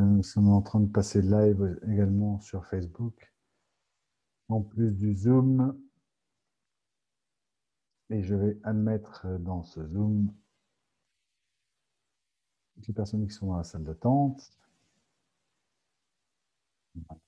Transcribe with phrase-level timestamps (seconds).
[0.00, 3.32] Nous sommes en train de passer live également sur Facebook,
[4.48, 5.78] en plus du Zoom.
[8.10, 10.32] Et je vais admettre dans ce Zoom
[12.86, 14.52] les personnes qui sont dans la salle d'attente.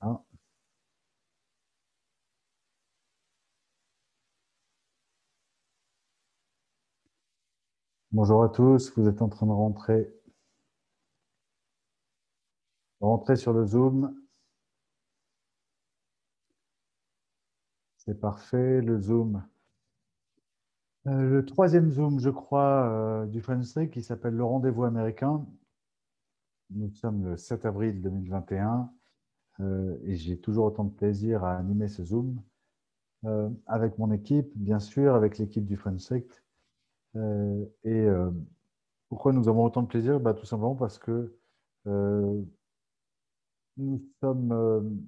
[0.01, 0.23] Voilà.
[8.12, 10.18] Bonjour à tous, vous êtes en train de rentrer.
[13.01, 14.15] Rentrer sur le Zoom.
[17.97, 19.43] C'est parfait, le Zoom.
[21.07, 25.47] Euh, le troisième Zoom, je crois, euh, du Friendly qui s'appelle le rendez-vous américain.
[26.71, 28.91] Nous sommes le 7 avril 2021
[29.60, 32.41] euh, et j'ai toujours autant de plaisir à animer ce Zoom
[33.66, 35.76] avec mon équipe, bien sûr, avec l'équipe du
[37.16, 38.07] euh, et
[39.09, 40.21] pourquoi nous avons autant de plaisir?
[40.21, 41.35] Bah, Tout simplement parce que
[43.79, 45.01] nous sommes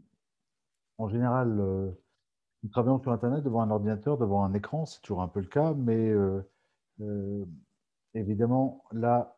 [0.98, 1.48] en général,
[2.62, 5.46] nous travaillons sur Internet devant un ordinateur, devant un écran, c'est toujours un peu le
[5.46, 6.14] cas, mais
[8.14, 9.36] évidemment, là,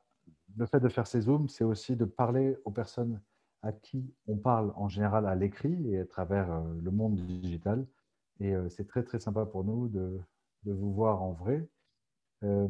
[0.56, 3.20] le fait de faire ces zooms, c'est aussi de parler aux personnes
[3.62, 7.86] à qui on parle en général à l'écrit et à travers le monde digital.
[8.40, 10.20] Et c'est très, très sympa pour nous de,
[10.64, 11.68] vous voir en vrai
[12.44, 12.68] euh,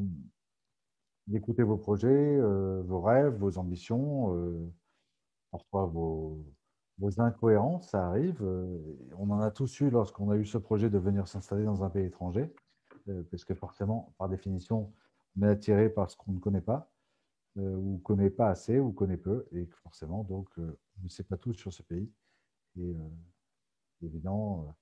[1.27, 4.71] d'écouter vos projets, euh, vos rêves, vos ambitions, euh,
[5.53, 6.45] parfois vos,
[6.99, 8.43] vos, incohérences, ça arrive.
[9.17, 11.91] on en a tous eu lorsqu'on a eu ce projet de venir s'installer dans un
[11.91, 12.53] pays étranger,
[13.31, 14.93] parce que forcément, par définition,
[15.37, 16.91] on est attiré par ce qu'on ne connaît pas,
[17.57, 21.37] ou ne connaît pas assez, ou connaît peu, et forcément, donc, on ne sait pas
[21.37, 22.11] tout sur ce pays.
[22.79, 22.97] Et
[24.03, 24.75] évidemment,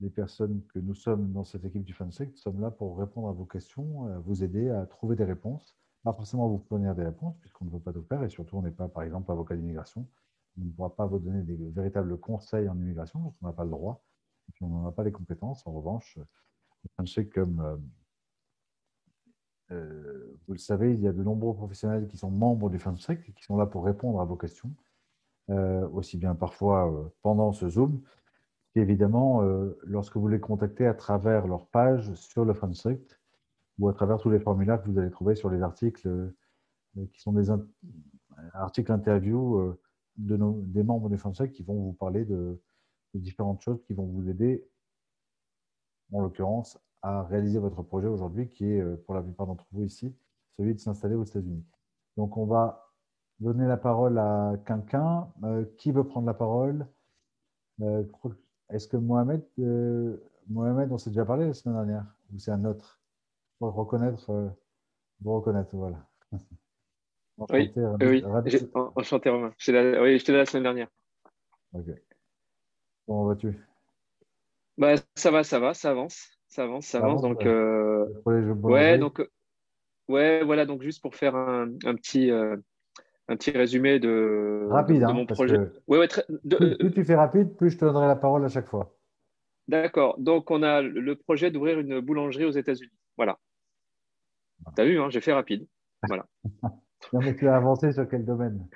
[0.00, 3.32] les personnes que nous sommes dans cette équipe du FunSec sommes là pour répondre à
[3.32, 5.76] vos questions, vous aider à trouver des réponses.
[6.02, 8.62] Pas forcément vous fournir des réponses, puisqu'on ne veut pas tout faire, et surtout, on
[8.62, 10.06] n'est pas, par exemple, avocat d'immigration.
[10.58, 13.64] On ne pourra pas vous donner des véritables conseils en immigration, parce qu'on n'a pas
[13.64, 14.04] le droit,
[14.48, 15.66] et puis on n'en a pas les compétences.
[15.66, 16.18] En revanche,
[17.32, 17.76] comme euh,
[19.70, 23.28] euh, vous le savez, il y a de nombreux professionnels qui sont membres du FunSec
[23.28, 24.70] et qui sont là pour répondre à vos questions,
[25.50, 28.02] euh, aussi bien parfois pendant ce Zoom,
[28.74, 33.20] évidemment, euh, lorsque vous les contactez à travers leur page sur le FunScript
[33.78, 36.36] ou à travers tous les formulaires que vous allez trouver sur les articles euh,
[37.12, 37.50] qui sont des
[38.54, 39.80] articles interviews euh,
[40.16, 42.60] de des membres du FunScript qui vont vous parler de,
[43.14, 44.66] différentes choses qui vont vous aider,
[46.12, 50.14] en l'occurrence, à réaliser votre projet aujourd'hui, qui est, pour la plupart d'entre vous ici,
[50.56, 51.64] celui de s'installer aux États-Unis.
[52.16, 52.90] Donc, on va
[53.38, 55.28] donner la parole à quelqu'un.
[55.76, 56.86] qui veut prendre la parole?
[58.72, 60.16] Est-ce que Mohamed, euh,
[60.48, 63.01] Mohamed, on s'est déjà parlé la semaine dernière Ou c'est un autre?
[63.62, 64.48] Pour reconnaître, euh,
[65.20, 66.04] vous reconnaître, voilà.
[67.38, 68.70] Enchanté, oui, oui.
[68.74, 69.52] enchanté Romain.
[69.68, 70.88] Oui, j'étais là la semaine dernière.
[71.72, 71.86] Ok.
[73.06, 73.56] Comment vas-tu?
[74.76, 76.36] Bah, Ça va, ça va, ça avance.
[76.48, 77.22] Ça avance, ça, avance.
[77.22, 78.04] donc, euh...
[78.26, 79.22] ouais, donc,
[80.08, 82.56] ouais, voilà, donc juste pour faire un, un petit, euh,
[83.28, 85.58] un petit résumé de, rapide, mon projet.
[85.86, 88.98] plus, tu fais rapide, plus je te donnerai la parole à chaque fois.
[89.68, 90.16] D'accord.
[90.18, 92.90] Donc, on a le projet d'ouvrir une boulangerie aux États-Unis.
[93.16, 93.38] Voilà.
[94.76, 95.66] Tu as vu, hein, j'ai fait rapide.
[96.08, 96.26] Voilà.
[97.12, 98.66] non, mais tu as avancé sur quel domaine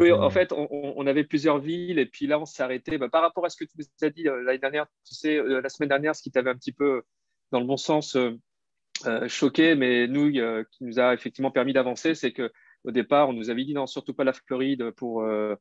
[0.00, 2.98] Oui, en fait, on, avait plusieurs villes et puis là, on s'est arrêté.
[2.98, 5.36] Bah, par rapport à ce que tu nous as dit euh, l'année dernière, tu sais,
[5.36, 7.02] euh, la semaine dernière, ce qui t'avait un petit peu,
[7.50, 12.32] dans le bon sens, euh, choqué, mais nous, qui nous a effectivement permis d'avancer, c'est
[12.32, 12.50] que
[12.84, 15.54] au départ, on nous avait dit non, surtout pas la Floride pour, euh,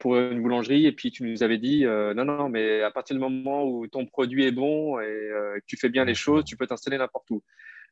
[0.00, 0.86] pour une boulangerie.
[0.86, 4.06] Et puis tu nous avais dit non, non, mais à partir du moment où ton
[4.06, 7.42] produit est bon et que tu fais bien les choses, tu peux t'installer n'importe où.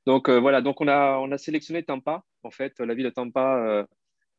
[0.06, 3.86] Donc voilà, donc on a, on a sélectionné Tampa, en fait, la ville de Tampa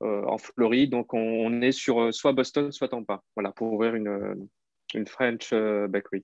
[0.01, 0.91] en Floride.
[0.91, 4.47] Donc on, est sur soit Boston, soit Tampa, voilà, pour ouvrir une,
[4.93, 6.23] une French bakery,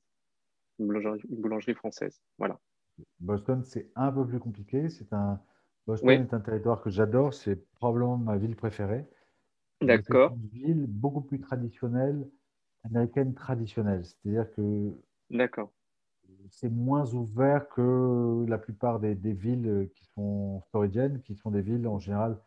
[0.79, 2.21] une boulangerie, une boulangerie française.
[2.38, 2.59] Voilà.
[3.19, 4.89] Boston, c'est un peu plus compliqué.
[4.89, 5.39] C'est un,
[5.88, 9.05] Boston est un territoire que j'adore, c'est probablement ma ville préférée.
[9.81, 10.33] D'accord.
[10.33, 12.27] Une ville beaucoup plus traditionnelle,
[12.83, 14.05] américaine traditionnelle.
[14.05, 14.91] C'est-à-dire que
[15.29, 15.71] D'accord.
[16.49, 21.88] C'est moins ouvert que la plupart des, villes qui sont floridiennes, qui sont des villes
[21.88, 22.38] en général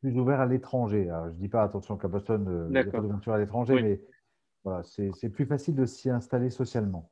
[0.00, 1.04] plus ouvertes à l'étranger.
[1.04, 3.82] Je ne dis pas attention qu'à Boston, euh, il n'y a pas d'ouverture à l'étranger,
[3.82, 4.00] mais
[4.64, 7.10] voilà, c'est plus facile de s'y installer socialement.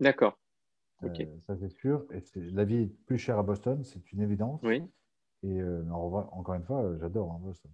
[0.00, 0.38] D'accord.
[1.04, 2.06] Euh, ça, c'est sûr.
[2.12, 4.60] Et la vie est plus chère à Boston, c'est une évidence.
[4.62, 4.82] Oui.
[5.44, 7.70] Et euh, encore une fois, euh, j'adore hein, Boston.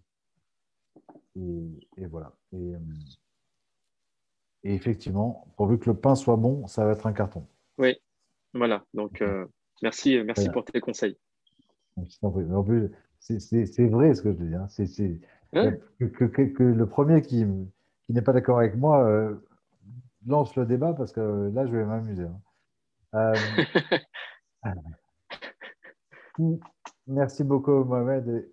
[1.36, 2.32] Et, voilà.
[2.52, 2.74] Et,
[4.64, 7.46] effectivement, pourvu que le pain soit bon, ça va être un carton.
[7.78, 7.96] Oui,
[8.54, 8.84] voilà.
[8.94, 9.22] Donc,
[9.82, 11.16] merci, merci pour tes conseils.
[12.22, 14.54] En plus, c'est vrai ce que je dis.
[14.54, 14.66] Hein.
[14.68, 14.86] C'est
[15.52, 17.44] que, que, le premier qui,
[18.06, 19.34] qui n'est pas d'accord avec moi euh,
[20.26, 22.26] lance le débat parce que là, je vais m'amuser.
[23.12, 23.32] Hein.
[26.40, 26.56] Euh,
[27.06, 28.50] merci beaucoup, Mohamed.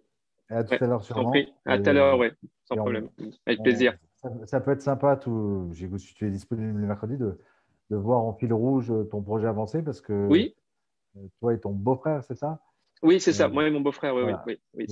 [0.49, 1.33] Et à tout à l'heure, sûrement.
[1.65, 2.27] À tout à l'heure, oui,
[2.65, 3.07] sans problème.
[3.47, 3.97] Avec plaisir.
[4.45, 7.39] Ça, peut être sympa, tout, j'ai si tu es disponible le mercredi, de,
[7.89, 10.55] de, voir en fil rouge ton projet avancé parce que oui.
[11.17, 12.61] Euh, toi et ton beau-frère, c'est ça?
[13.01, 13.47] Oui, c'est ça.
[13.47, 14.85] Moi et mon beau-frère, oui, oui, oui,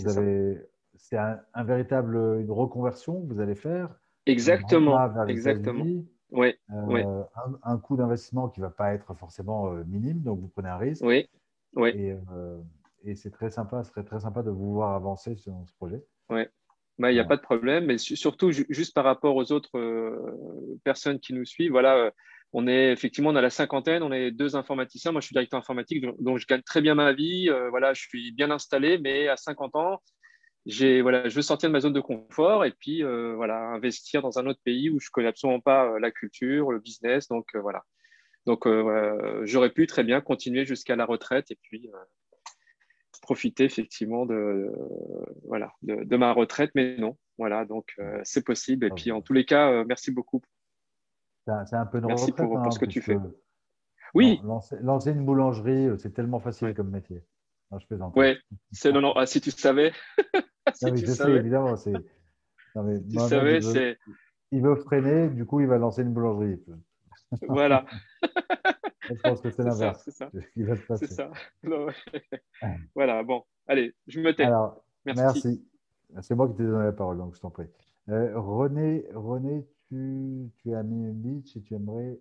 [0.96, 3.96] c'est un, véritable une reconversion que vous allez faire.
[4.26, 5.26] Exactement.
[5.28, 5.86] Exactement.
[6.32, 7.24] Oui, euh,
[7.64, 10.78] Un, coût d'investissement qui ne va pas être forcément euh, minime, donc vous prenez un
[10.78, 11.04] risque.
[11.04, 11.30] Oui,
[11.76, 11.90] oui.
[11.90, 12.16] Et,
[13.06, 16.04] et c'est très sympa, ce serait très sympa de vous voir avancer sur ce projet.
[17.00, 17.86] Bah, il n'y a pas de problème.
[17.86, 19.72] Mais surtout, juste par rapport aux autres
[20.84, 22.12] personnes qui nous suivent, voilà,
[22.54, 25.12] on est effectivement, on a la cinquantaine, on est deux informaticiens.
[25.12, 27.50] Moi, je suis directeur informatique, donc je gagne très bien ma vie.
[27.50, 30.02] Euh, voilà, je suis bien installé, mais à 50 ans,
[30.66, 34.22] j'ai, voilà, je veux sortir de ma zone de confort et puis euh, voilà, investir
[34.22, 37.28] dans un autre pays où je connais absolument pas euh, la culture, le business.
[37.28, 37.84] Donc voilà.
[38.46, 38.68] Donc
[39.44, 41.92] j'aurais pu très bien continuer jusqu'à la retraite et puis
[43.22, 44.72] profiter effectivement de,
[45.44, 47.18] voilà, de, ma retraite, mais non.
[47.38, 48.86] Voilà, donc c'est possible.
[48.86, 50.42] Et puis en tous les cas, merci beaucoup
[51.66, 53.18] c'est un peu de Merci pour, hein, ce que tu fais.
[54.14, 54.42] Oui.
[54.44, 57.22] Lancer, une boulangerie, euh, c'est tellement facile comme métier.
[57.72, 58.14] Non, je plaisante.
[58.16, 58.36] Oui,
[58.72, 59.14] c'est non, non.
[59.16, 59.92] Ah, si tu savais.
[60.74, 61.34] si tu je savais.
[61.34, 61.76] sais, évidemment.
[62.76, 63.98] Non, mais, tu savais, c'est.
[64.52, 66.60] Il veut freiner, du coup, il va lancer une boulangerie.
[67.48, 67.86] Voilà.
[69.16, 70.02] je pense que c'est l'inverse.
[70.04, 70.30] C'est ça.
[70.98, 71.32] C'est ça.
[72.96, 73.44] voilà, bon.
[73.68, 74.44] Allez, je me tais.
[74.44, 75.66] Alors, merci.
[76.22, 77.68] C'est moi qui t'ai donné la parole, donc je t'en prie.
[78.10, 82.20] Euh, René, René, tu, tu es à Beach et tu aimerais.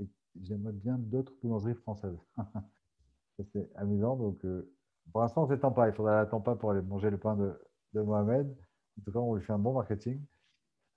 [0.00, 0.04] Euh,
[0.40, 2.18] j'aimerais bien d'autres boulangeries françaises.
[3.52, 4.16] c'est amusant.
[4.16, 4.72] Donc, euh,
[5.12, 5.88] pour l'instant, on ne s'étend pas.
[5.88, 7.52] Il faudra l'attendre pas pour aller manger le pain de,
[7.92, 8.50] de, Mohamed.
[8.98, 10.20] En tout cas, on lui fait un bon marketing.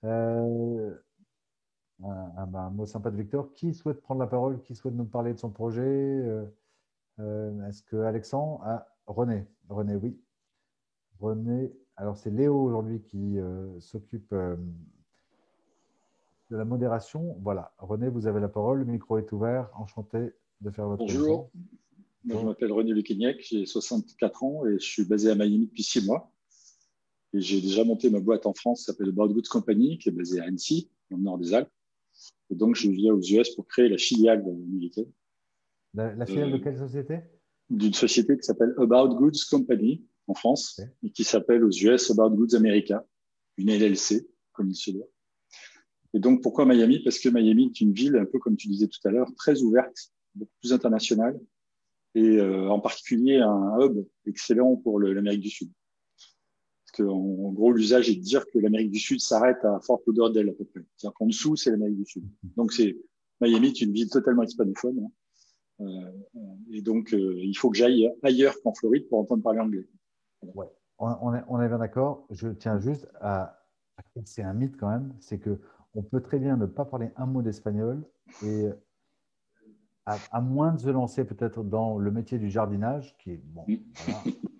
[0.04, 0.94] Euh,
[2.04, 3.52] un, mot sympa de Victor.
[3.54, 4.60] Qui souhaite prendre la parole?
[4.62, 6.22] Qui souhaite nous parler de son projet?
[7.18, 9.46] Est-ce que Alexandre ah, René.
[9.68, 10.18] René, oui.
[11.20, 14.56] René, alors, c'est Léo aujourd'hui qui euh, s'occupe euh,
[16.50, 17.36] de la modération.
[17.40, 18.80] Voilà, René, vous avez la parole.
[18.80, 19.70] Le micro est ouvert.
[19.74, 21.50] Enchanté de faire votre Bonjour.
[22.26, 26.04] je m'appelle René Luquignac, j'ai 64 ans et je suis basé à Miami depuis six
[26.04, 26.32] mois.
[27.32, 30.12] Et j'ai déjà monté ma boîte en France qui s'appelle About Goods Company, qui est
[30.12, 31.70] basée à Annecy, dans le nord des Alpes.
[32.50, 35.10] Et donc, je viens aux US pour créer la filiale américaine.
[35.94, 37.20] La, la filiale de quelle société?
[37.70, 42.30] D'une société qui s'appelle About Goods Company, en France et qui s'appelle aux US About
[42.30, 43.04] Goods America,
[43.56, 45.08] une LLC, comme il se doit.
[46.12, 47.00] Et donc, pourquoi Miami?
[47.02, 49.62] Parce que Miami est une ville, un peu comme tu disais tout à l'heure, très
[49.62, 51.38] ouverte, beaucoup plus internationale,
[52.14, 55.70] et euh, en particulier un hub excellent pour l'Amérique du Sud.
[56.96, 60.50] Qu'en en, gros, l'usage est de dire que l'Amérique du Sud s'arrête à Fort Lauderdale
[60.50, 60.80] à peu près.
[60.96, 62.24] C'est-à-dire qu'en dessous, c'est l'Amérique du Sud.
[62.56, 62.96] Donc, c'est
[63.40, 65.00] Miami est une ville totalement hispanophone.
[65.00, 65.10] Hein.
[65.80, 66.12] Euh,
[66.70, 69.86] et donc, euh, il faut que j'aille ailleurs qu'en Floride pour entendre parler anglais.
[70.42, 70.66] Ouais.
[70.98, 72.26] On, est, on est bien d'accord.
[72.30, 73.64] Je tiens juste à,
[74.24, 75.58] c'est un mythe quand même, c'est que
[75.94, 78.04] on peut très bien ne pas parler un mot d'espagnol
[78.44, 78.68] et
[80.06, 84.22] à, moins de se lancer peut-être dans le métier du jardinage, qui est bon, voilà,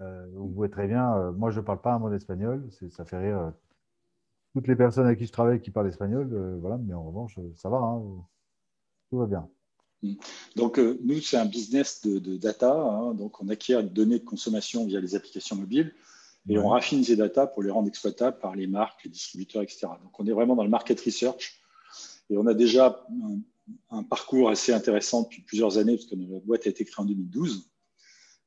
[0.00, 1.16] euh, vous pouvez très bien.
[1.16, 3.50] Euh, moi, je ne parle pas un mot d'espagnol, ça fait rire euh,
[4.54, 7.68] toutes les personnes avec qui je travaille qui parlent espagnol, voilà, mais en revanche, ça
[7.68, 8.02] va, hein,
[9.10, 9.48] tout va bien.
[10.54, 12.72] Donc, euh, nous, c'est un business de, data.
[12.72, 13.14] Hein.
[13.14, 15.94] donc, on acquiert des données de consommation via les applications mobiles
[16.48, 19.88] et on raffine ces data pour les rendre exploitables par les marques, les distributeurs, etc.
[20.02, 21.60] Donc, on est vraiment dans le market research
[22.30, 23.04] et on a déjà
[23.90, 27.06] un, parcours assez intéressant depuis plusieurs années parce que notre boîte a été créée en
[27.06, 27.68] 2012.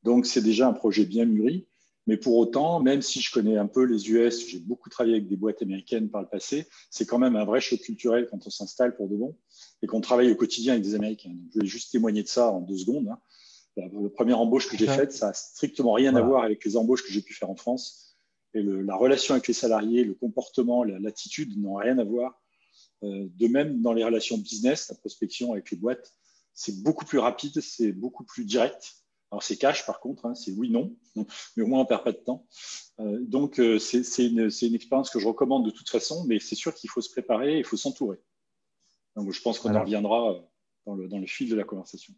[0.04, 1.68] Donc, c'est déjà un projet bien mûri.
[2.08, 5.28] Mais pour autant, même si je connais un peu les US, j'ai beaucoup travaillé avec
[5.28, 8.50] des boîtes américaines par le passé, c'est quand même un vrai choc culturel quand on
[8.50, 9.38] s'installe pour de bon
[9.84, 11.36] et qu'on travaille au quotidien avec des Américains.
[11.54, 13.08] je vais juste témoigner de ça en deux secondes.
[13.10, 13.20] Hein.
[13.78, 17.04] La, première embauche que j'ai faite, ça n'a strictement rien à voir avec les embauches
[17.04, 18.18] que j'ai pu faire en France.
[18.56, 22.42] Et la relation avec les salariés, le comportement, l'attitude n'ont rien à voir.
[23.04, 26.12] Euh, de même, dans les relations business, la prospection avec les boîtes,
[26.54, 28.96] c'est beaucoup plus rapide, c'est beaucoup plus direct.
[29.32, 30.96] Alors c'est cash par contre, hein, c'est oui, non,
[31.56, 32.48] mais au moins on ne perd pas de temps.
[33.00, 36.56] Euh, donc euh, c'est une, une, expérience que je recommande de toute façon, mais c'est
[36.56, 38.20] sûr qu'il faut se préparer, il faut s'entourer.
[39.16, 40.40] Donc, je pense qu'on en reviendra euh,
[40.86, 42.14] dans le, dans le, fil de la conversation.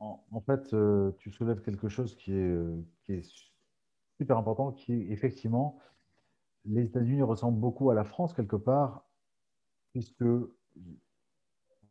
[0.00, 2.56] En, fait, euh, tu soulèves quelque chose qui est,
[3.04, 3.24] qui est,
[4.18, 5.78] super important, qui est effectivement,
[6.64, 9.04] les États-Unis ressemblent beaucoup à la France quelque part,
[9.92, 10.24] puisque,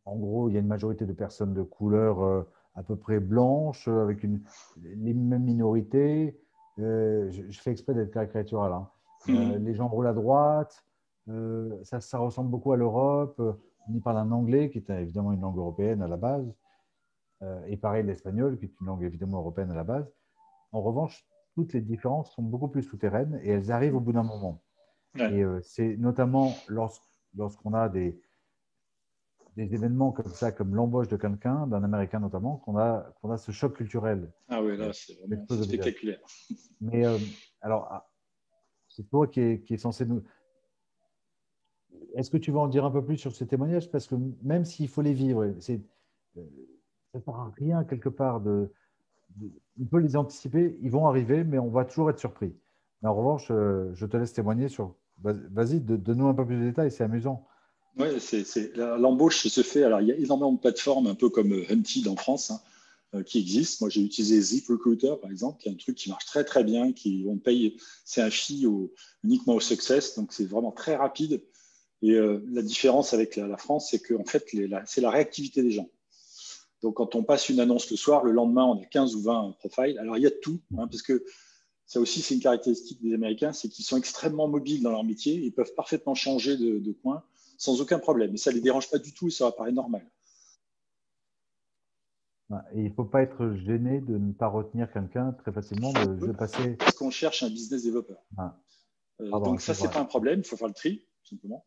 [0.03, 3.87] en gros, il y a une majorité de personnes de couleur à peu près blanches,
[3.87, 4.41] avec une,
[4.83, 6.39] les mêmes minorités.
[6.77, 8.71] je, fais exprès d'être caricatural.
[8.73, 8.87] Hein.
[9.27, 9.63] Hmm.
[9.63, 10.83] les gens roulent à droite.
[11.83, 13.39] Ça, ça, ressemble beaucoup à l'Europe.
[13.87, 16.53] On y parle un anglais, qui est évidemment une langue européenne à la base.
[17.67, 20.11] et pareil, l'espagnol, qui est une langue évidemment européenne à la base.
[20.71, 21.25] En revanche,
[21.55, 24.61] toutes les différences sont beaucoup plus souterraines et elles arrivent au bout d'un moment.
[25.15, 28.17] Et euh, c'est notamment lorsqu'on a des,
[29.55, 33.37] des événements comme ça, comme l'embauche de quelqu'un, d'un Américain notamment, qu'on a, qu'on a
[33.37, 34.31] ce choc culturel.
[34.49, 36.19] Ah oui, là, c'est vraiment spectaculaire.
[36.79, 37.17] Mais euh,
[37.61, 38.09] alors, ah,
[38.87, 40.23] c'est toi qui qui est censé nous.
[42.15, 44.65] Est-ce que tu veux en dire un peu plus sur ces témoignages Parce que même
[44.65, 45.81] s'il faut les vivre, c'est,
[46.37, 46.41] euh,
[47.11, 48.71] ça ne sert à rien quelque part de,
[49.79, 52.53] on peut les anticiper, ils vont arriver, mais on va toujours être surpris.
[53.01, 56.91] Mais en revanche, je te laisse témoigner sur Vas-y, donne-nous un peu plus de détails,
[56.91, 57.45] c'est amusant.
[57.97, 58.07] Oui,
[58.75, 59.83] l'embauche se fait.
[59.83, 62.61] Alors, il y a énormément de plateformes, un peu comme euh, Hunted en France, hein,
[63.15, 63.85] euh, qui existent.
[63.85, 66.93] Moi, j'ai utilisé ZipRecruiter, par exemple, qui est un truc qui marche très, très bien.
[66.93, 68.65] Qui, on paye, c'est un fee
[69.23, 71.43] uniquement au success, donc c'est vraiment très rapide.
[72.01, 74.45] Et euh, la différence avec la, France, c'est que en fait,
[74.85, 75.89] c'est la réactivité des gens.
[76.81, 79.55] Donc, quand on passe une annonce le soir, le lendemain, on a 15 ou 20
[79.59, 79.99] profiles.
[79.99, 81.23] Alors, il y a tout, hein, parce que
[81.85, 85.33] ça aussi, c'est une caractéristique des Américains, c'est qu'ils sont extrêmement mobiles dans leur métier.
[85.35, 87.23] Ils peuvent parfaitement changer de, coin
[87.61, 88.33] sans aucun problème.
[88.33, 90.03] Et ça ne les dérange pas du tout et ça apparaît normal.
[92.73, 96.75] il ne faut pas être gêné de ne pas retenir quelqu'un très facilement, de, passer.
[96.77, 98.17] Parce qu'on cherche un business développeur.
[98.35, 98.57] Ah.
[99.19, 100.39] Euh, donc ça, c'est pas un problème.
[100.39, 101.63] Il faut faire le tri, tout simplement.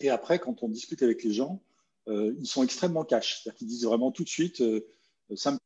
[0.00, 1.62] Et après, quand on discute avec les gens,
[2.08, 3.42] euh, ils sont extrêmement cash.
[3.42, 4.84] C'est-à-dire qu'ils disent vraiment tout de suite, euh,
[5.36, 5.58] ça me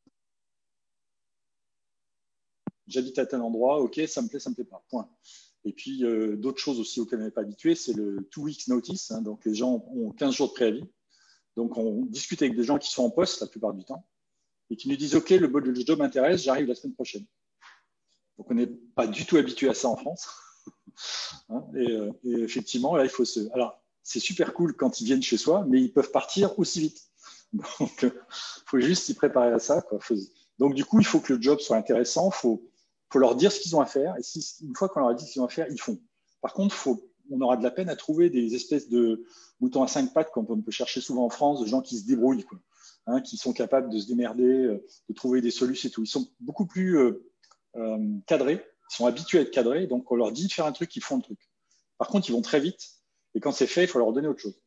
[2.87, 5.09] j'habite à tel endroit, ok, ça me plaît, ça me plaît pas, point.
[5.64, 8.66] Et puis, euh, d'autres choses aussi auxquelles on n'est pas habitué, c'est le two weeks
[8.69, 9.11] notice.
[9.11, 9.23] Hein.
[9.23, 10.85] donc, les gens ont 15 jours de préavis.
[11.57, 14.07] Donc, on discute avec des gens qui sont en poste la plupart du temps
[14.71, 17.25] et qui nous disent, OK, le, job m'intéresse, j'arrive la semaine prochaine.
[18.38, 20.28] Donc, on n'est pas du tout habitué à ça en France.
[21.49, 23.40] Hein, euh, et, effectivement, là, il faut se.
[23.54, 27.11] Alors, c'est super cool quand ils viennent chez soi, mais ils peuvent partir aussi vite.
[27.52, 28.12] Donc, il
[28.66, 29.83] faut juste s'y préparer à ça.
[30.59, 32.31] Donc, du coup, il faut que le job soit intéressant.
[33.12, 34.16] Faut leur dire ce qu'ils ont à faire.
[34.19, 36.00] Et si, une fois qu'on leur a dit ce qu'ils ont à faire, ils font.
[36.40, 36.76] Par contre,
[37.31, 39.25] on aura de la peine à trouver des espèces de
[39.61, 42.07] moutons à cinq pattes, comme on peut chercher souvent en France, de gens qui se
[42.07, 42.45] débrouillent,
[43.07, 46.02] hein, qui sont capables de se démerder, euh, de trouver des solutions et tout.
[46.02, 47.31] Ils sont beaucoup plus euh,
[47.76, 50.73] euh, cadrés, ils sont habitués à être cadrés, donc on leur dit de faire un
[50.73, 51.38] truc, ils font le truc.
[51.99, 52.83] Par contre, ils vont très vite,
[53.35, 54.59] et quand c'est fait, il faut leur donner autre chose.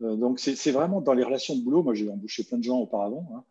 [0.00, 3.26] Donc c'est vraiment dans les relations de boulot, moi j'ai embauché plein de gens auparavant,
[3.34, 3.44] hein,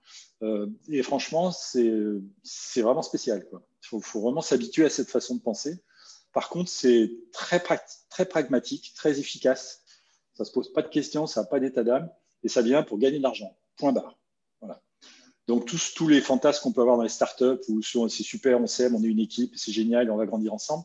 [0.90, 3.46] et franchement, c'est vraiment spécial.
[3.52, 5.82] Il faut, vraiment s'habituer à cette façon de penser.
[6.34, 7.64] Par contre, c'est très,
[8.10, 9.84] très pragmatique, très efficace.
[10.34, 12.10] Ça ne se pose pas de questions, ça n'a pas d'état d'âme,
[12.44, 13.58] et ça vient pour gagner de l'argent.
[13.78, 14.20] Point barre.
[15.48, 18.66] Donc, tous, tous les fantasmes qu'on peut avoir dans les startups, où c'est super, on
[18.66, 20.84] s'aime, on est une équipe, c'est génial, on va grandir ensemble,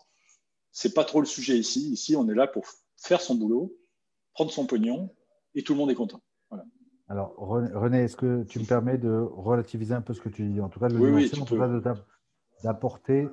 [0.72, 1.90] ce n'est pas trop le sujet ici.
[1.90, 3.74] Ici, on est là pour faire son boulot,
[4.34, 5.14] prendre son pognon,
[5.54, 6.20] et tout le monde est content.
[6.48, 6.64] Voilà.
[7.08, 10.60] Alors, René, est-ce que tu me permets de relativiser un peu ce que tu dis?
[10.60, 11.82] En tout cas, de oui, oui, en tout cas de
[12.62, 13.28] d'apporter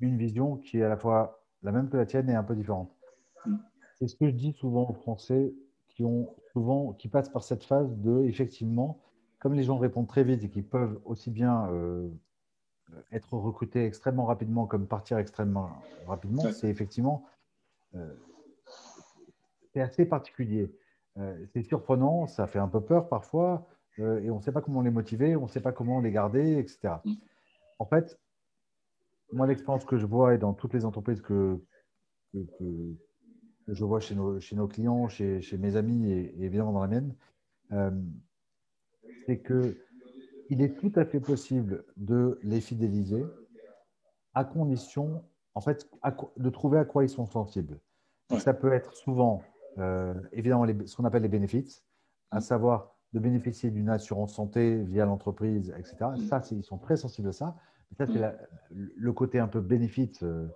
[0.00, 2.54] une vision qui est à la fois la même que la tienne et un peu
[2.54, 2.94] différente.
[3.46, 3.56] Mm.
[3.98, 5.54] C'est ce que je dis souvent aux Français
[5.88, 9.00] qui, ont souvent, qui passent par cette phase de, effectivement,
[9.38, 12.08] comme les gens répondent très vite et qui peuvent aussi bien euh,
[13.12, 15.70] être recrutés extrêmement rapidement comme partir extrêmement
[16.06, 17.24] rapidement, c'est effectivement
[17.94, 18.14] euh,
[19.76, 20.74] c'est assez particulier.
[21.18, 23.68] Euh, c'est surprenant, ça fait un peu peur parfois,
[23.98, 26.58] et on ne sait pas comment les motiver, on ne sait pas comment les garder,
[26.58, 26.96] etc
[27.78, 28.18] en fait,
[29.32, 31.60] moi, l'expérience que je vois et dans toutes les entreprises que,
[33.68, 37.14] je vois chez nos, chez nos clients, chez, mes amis et, évidemment dans la mienne,
[37.72, 37.90] euh,
[39.26, 43.24] c'est qu'il est tout à fait possible de les fidéliser
[44.34, 45.88] à condition, en fait,
[46.36, 47.80] de trouver à quoi ils sont sensibles.
[48.38, 49.42] Ça peut être souvent,
[49.78, 51.84] euh, évidemment, ce qu'on appelle les bénéfices,
[52.30, 55.96] à savoir de bénéficier d'une assurance santé via l'entreprise, etc.
[56.28, 57.56] Ça, ils sont très sensibles à ça.
[57.96, 58.36] ça, c'est mm.
[58.70, 60.48] le côté un peu bénéfice, euh,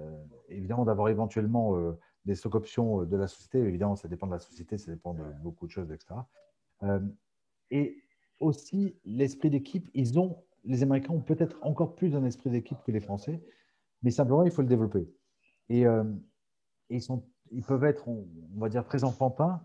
[0.00, 1.76] euh, évidemment, d'avoir éventuellement
[2.24, 3.58] des stock options de la société.
[3.58, 6.20] Évidemment, ça dépend de la société, ça dépend de beaucoup de choses, etc.
[7.70, 7.96] et
[8.40, 12.90] aussi, l'esprit d'équipe, ils ont, les Américains ont peut-être encore plus un esprit d'équipe que
[12.90, 13.40] les Français,
[14.02, 15.08] mais simplement, il faut le développer.
[15.68, 15.84] Et,
[16.90, 19.60] ils, sont, ils peuvent être, on, va dire, très enfantins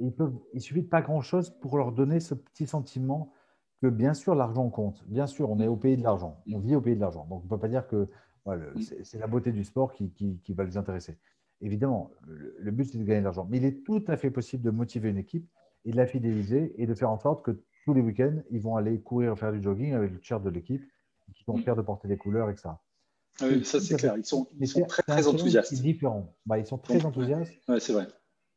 [0.00, 3.32] il, peuvent, il suffit de pas grand-chose pour leur donner ce petit sentiment
[3.80, 5.04] que bien sûr l'argent compte.
[5.06, 6.42] Bien sûr, on est au pays de l'argent.
[6.52, 7.26] On vit au pays de l'argent.
[7.28, 8.08] Donc on ne peut pas dire que
[9.02, 11.18] c'est la beauté du sport qui, qui, va les intéresser.
[11.60, 13.46] Évidemment, le, but c'est de gagner de l'argent.
[13.48, 15.48] Mais il est tout à fait possible de motiver une équipe.
[15.84, 18.76] et de la fidéliser et de faire en sorte que tous les week-ends, ils vont
[18.76, 20.82] aller courir, faire du jogging avec le t-shirt de l'équipe,
[21.34, 21.62] qui sont mm.
[21.62, 22.70] fiers de porter des couleurs, etc.
[23.40, 24.14] Ah oui, ça c'est clair.
[24.16, 25.74] Ils sont, ils sont très, très enthousiastes.
[25.74, 26.32] différent.
[26.46, 27.52] Bah, ils sont très enthousiastes.
[27.80, 28.06] C'est vrai.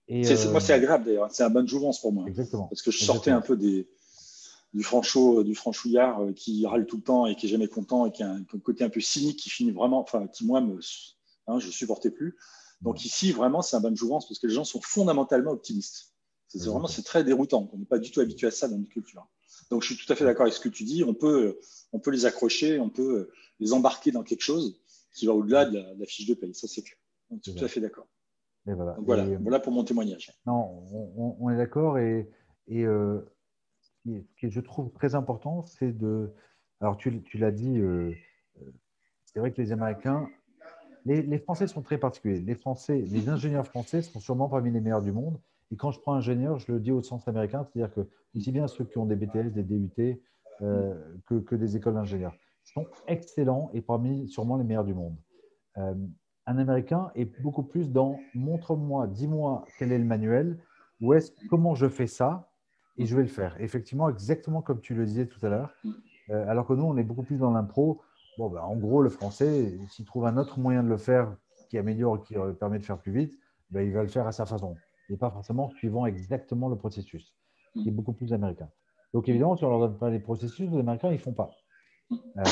[0.07, 1.29] Et Moi, c'est agréable d'ailleurs.
[1.31, 2.25] C'est un bonne jouvence pour moi.
[2.27, 2.67] Exactement.
[2.67, 3.89] Parce que je sortais un peu des,
[4.73, 8.05] du franchot, du franchouillard euh, qui râle tout le temps et qui est jamais content
[8.05, 10.79] et qui a un, côté un peu cynique qui finit vraiment, enfin, qui moi, me,
[11.47, 12.37] hein, je supportais plus.
[12.81, 16.13] Donc ici, vraiment, c'est un bonne jouvence parce que les gens sont fondamentalement optimistes.
[16.47, 17.69] C'est vraiment, c'est très déroutant.
[17.73, 19.27] On n'est pas du tout habitué à ça dans notre culture.
[19.69, 21.03] Donc je suis tout à fait d'accord avec ce que tu dis.
[21.03, 21.59] On peut,
[21.93, 24.79] on peut les accrocher, on peut les embarquer dans quelque chose
[25.13, 26.53] qui va au-delà de, la fiche de paye.
[26.53, 26.97] Ça, c'est clair.
[27.29, 28.07] Donc, tout à fait d'accord.
[28.65, 28.97] Voilà.
[28.99, 30.31] voilà, voilà, pour mon témoignage.
[30.45, 30.83] Non,
[31.39, 32.29] on, est d'accord et,
[32.67, 33.21] et euh,
[34.05, 36.31] ce que je trouve très important, c'est de.
[36.79, 38.13] Alors, tu, l'as dit, euh,
[38.61, 38.71] euh,
[39.25, 40.29] c'est vrai que les Américains,
[41.05, 42.39] les, Français sont très particuliers.
[42.39, 45.39] Les Français, les ingénieurs français sont sûrement parmi les meilleurs du monde.
[45.71, 48.67] Et quand je prends ingénieur, je le dis au sens américain, c'est-à-dire que aussi bien
[48.67, 50.21] ceux qui ont des BTS, des DUT,
[50.61, 50.95] euh,
[51.27, 55.15] que, que, des écoles d'ingénieurs sont excellents et parmi sûrement les meilleurs du monde.
[55.75, 60.57] un Américain est beaucoup plus dans montre-moi, dis-moi quel est le manuel,
[60.99, 62.49] ou est-ce comment je fais ça
[62.97, 63.55] et je vais le faire.
[63.59, 65.73] Effectivement, exactement comme tu le disais tout à l'heure.
[66.29, 68.01] Euh, alors que nous, on est beaucoup plus dans l'impro.
[68.37, 71.35] Bon, ben, en gros, le français, s'il trouve un autre moyen de le faire
[71.69, 74.31] qui améliore, qui euh, permet de faire plus vite, ben, il va le faire à
[74.31, 74.75] sa façon.
[75.09, 77.33] Et pas forcément suivant exactement le processus,
[77.73, 77.95] qui est mm.
[77.95, 78.69] beaucoup plus américain.
[79.13, 81.33] Donc, évidemment, si on ne leur donne pas les processus, les Américains, ils ne font
[81.33, 81.51] pas.
[82.09, 82.15] Mm.
[82.37, 82.43] Euh,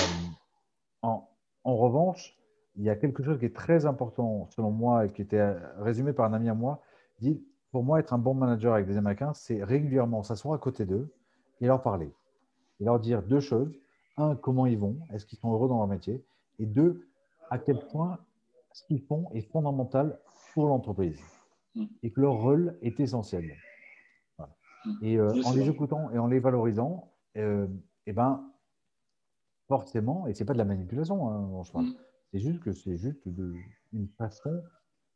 [1.02, 1.30] en,
[1.64, 2.38] en, revanche,
[2.76, 6.14] il y a quelque chose qui est très important, selon moi, et qui était résumé
[6.14, 6.82] par un ami à moi,
[7.20, 7.44] dit
[7.76, 11.14] pour moi, être un bon manager avec des Américains, c'est régulièrement s'asseoir à côté d'eux
[11.60, 12.10] et leur parler.
[12.80, 13.70] Et leur dire deux choses.
[14.15, 16.24] Un, comment ils vont Est-ce qu'ils sont heureux dans leur métier?
[16.58, 17.06] Et deux,
[17.50, 18.18] à quel point
[18.72, 20.18] ce qu'ils font est fondamental
[20.54, 21.20] pour l'entreprise
[22.04, 23.56] et que leur rôle est essentiel.
[25.02, 27.68] Et euh, en les écoutant et en les valorisant, euh,
[28.06, 28.44] eh ben,
[29.68, 31.94] forcément, et ce n'est pas de la manipulation, hein, mm.
[32.32, 33.26] c'est juste que c'est juste
[33.94, 34.62] une façon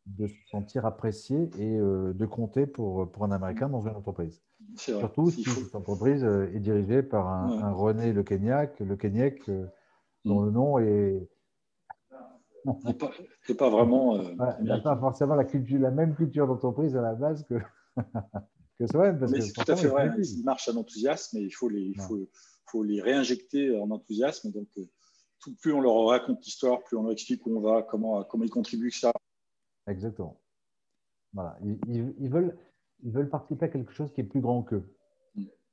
[0.08, 4.42] de se sentir apprécié et euh, de compter pour, pour un Américain dans une entreprise.
[4.76, 8.96] Surtout si cette entreprise est dirigée par un, René Le Kenyac, Le
[10.26, 10.46] dont mm.
[10.46, 11.30] le nom est.
[13.44, 14.20] C'est pas, vraiment.
[14.60, 17.56] il n'a pas forcément la, culture, la même culture d'entreprise à la base que,
[18.80, 19.18] que Sven.
[19.32, 20.12] Mais c'est tout à fait vrai.
[20.18, 22.30] Il marche à l'enthousiasme et il faut les, il faut,
[22.66, 24.52] faut, les réinjecter en enthousiasme.
[24.52, 24.68] Donc,
[25.40, 28.44] tout, plus on leur raconte l'histoire, plus on leur explique où on va, comment, comment
[28.44, 29.12] ils contribuent, ça
[29.88, 30.40] Exactement.
[31.34, 31.58] Voilà.
[31.88, 32.58] Ils, veulent,
[33.04, 34.96] ils veulent participer à quelque chose qui est plus grand qu'eux.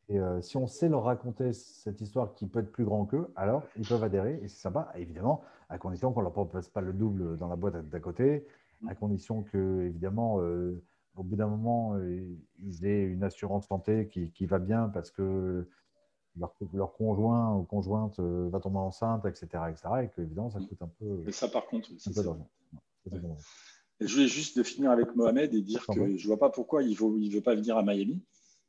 [0.08, 3.28] Et euh, si on sait leur raconter cette histoire qui peut être plus grand qu'eux,
[3.34, 6.80] alors ils peuvent adhérer et c'est sympa, évidemment, à condition qu'on ne leur propose pas
[6.80, 8.46] le double dans la boîte d'à côté,
[8.86, 8.96] à mm.
[8.96, 10.80] condition que, évidemment, euh,
[11.16, 12.24] au bout d'un moment, euh,
[12.62, 15.66] ils aient une assurance santé qui, qui va bien parce que
[16.38, 19.46] leur, leur, conjoint ou conjointe va tomber enceinte, etc.
[19.70, 19.88] etc.
[20.04, 20.66] et que, évidemment, ça mm.
[20.68, 21.24] coûte un peu.
[21.26, 22.48] Et ça, par contre, c'est d'argent.
[23.98, 26.82] Je voulais juste de finir avec Mohamed et dire que je ne vois pas pourquoi
[26.82, 28.22] il ne veut pas venir à Miami,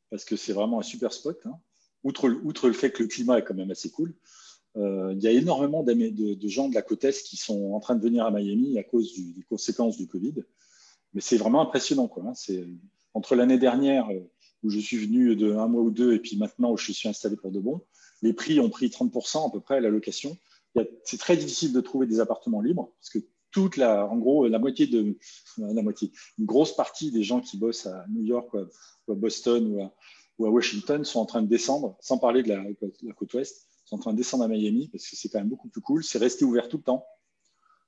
[0.09, 1.39] parce que c'est vraiment un super spot.
[1.45, 1.57] Hein.
[2.03, 4.13] Outre, le fait que le climat est quand même assez cool,
[4.77, 7.95] euh, il y a énormément de, gens de la côte Est qui sont en train
[7.95, 10.35] de venir à Miami à cause des conséquences du Covid.
[11.13, 12.11] Mais c'est vraiment impressionnant.
[12.17, 12.33] Hein.
[13.13, 14.19] Entre l'année dernière, euh,
[14.63, 17.09] où je suis venu de un mois ou deux, et puis maintenant où je suis
[17.09, 17.81] installé pour de bon,
[18.21, 20.37] les prix ont pris 30% à peu près à la location.
[21.03, 23.19] C'est très difficile de trouver des appartements libres, parce que
[23.51, 25.17] toute la, en gros, la moitié de,
[25.57, 29.73] la moitié, une grosse partie des gens qui bossent à New York ou à, Boston
[29.73, 29.93] ou à,
[30.37, 32.63] ou à, Washington sont en train de descendre, sans parler de la,
[33.13, 35.69] côte ouest, sont en train de descendre à Miami parce que c'est quand même beaucoup
[35.69, 36.03] plus cool.
[36.03, 37.05] C'est resté ouvert tout le temps.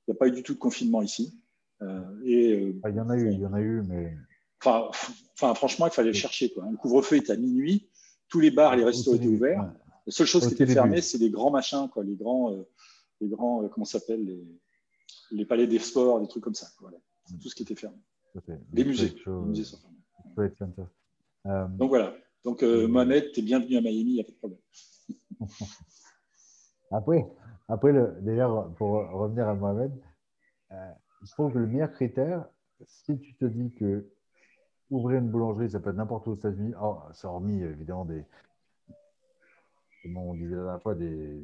[0.07, 1.37] Il n'y a pas eu du tout de confinement ici.
[1.81, 4.13] Euh, et, euh, ah, il y en a eu, il y en a eu, mais.
[4.61, 4.89] Enfin,
[5.35, 6.51] enfin franchement, il fallait le chercher.
[6.51, 6.65] Quoi.
[6.69, 7.89] Le couvre-feu est à minuit,
[8.27, 9.71] tous les bars, les restos étaient ouverts.
[10.05, 12.67] La seule chose qui était fermée, c'est les grands machins, quoi, les grands, euh,
[13.21, 14.43] les grands, comment s'appelle, les,
[15.31, 16.67] les palais des sports, des trucs comme ça.
[16.79, 16.97] Voilà.
[17.41, 17.97] Tout ce qui était fermé.
[18.73, 19.15] Les musées.
[19.25, 20.73] les musées sont fermés.
[21.45, 22.13] Euh, Donc voilà.
[22.43, 24.59] Donc euh, Mohamed, tu es bienvenu à Miami, il n'y a pas de problème.
[26.91, 27.25] après,
[27.67, 29.91] après d'ailleurs, pour revenir à Mohamed,
[30.71, 30.91] euh,
[31.23, 32.45] je trouve que le meilleur critère,
[32.85, 34.09] si tu te dis que
[34.89, 36.73] ouvrir une boulangerie, ça peut être n'importe où aux États-Unis,
[37.13, 38.25] c'est hormis évidemment des,
[40.17, 41.41] on disait la dernière fois, des,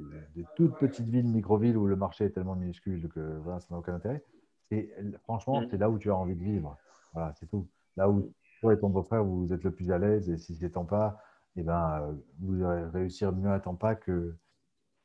[0.56, 3.96] toutes petites villes, micro-villes où le marché est tellement minuscule que voilà, ça n'a aucun
[3.96, 4.24] intérêt.
[4.72, 4.92] Et
[5.24, 5.68] franchement, mm.
[5.70, 6.78] c'est là où tu as envie de vivre.
[7.14, 7.68] Voilà, c'est tout.
[7.98, 10.30] Là où toi et ton beau-frère, vous êtes le plus à l'aise.
[10.30, 11.22] Et si c'est Tampa,
[11.56, 14.36] eh ben, vous allez réussir mieux à Tampa que,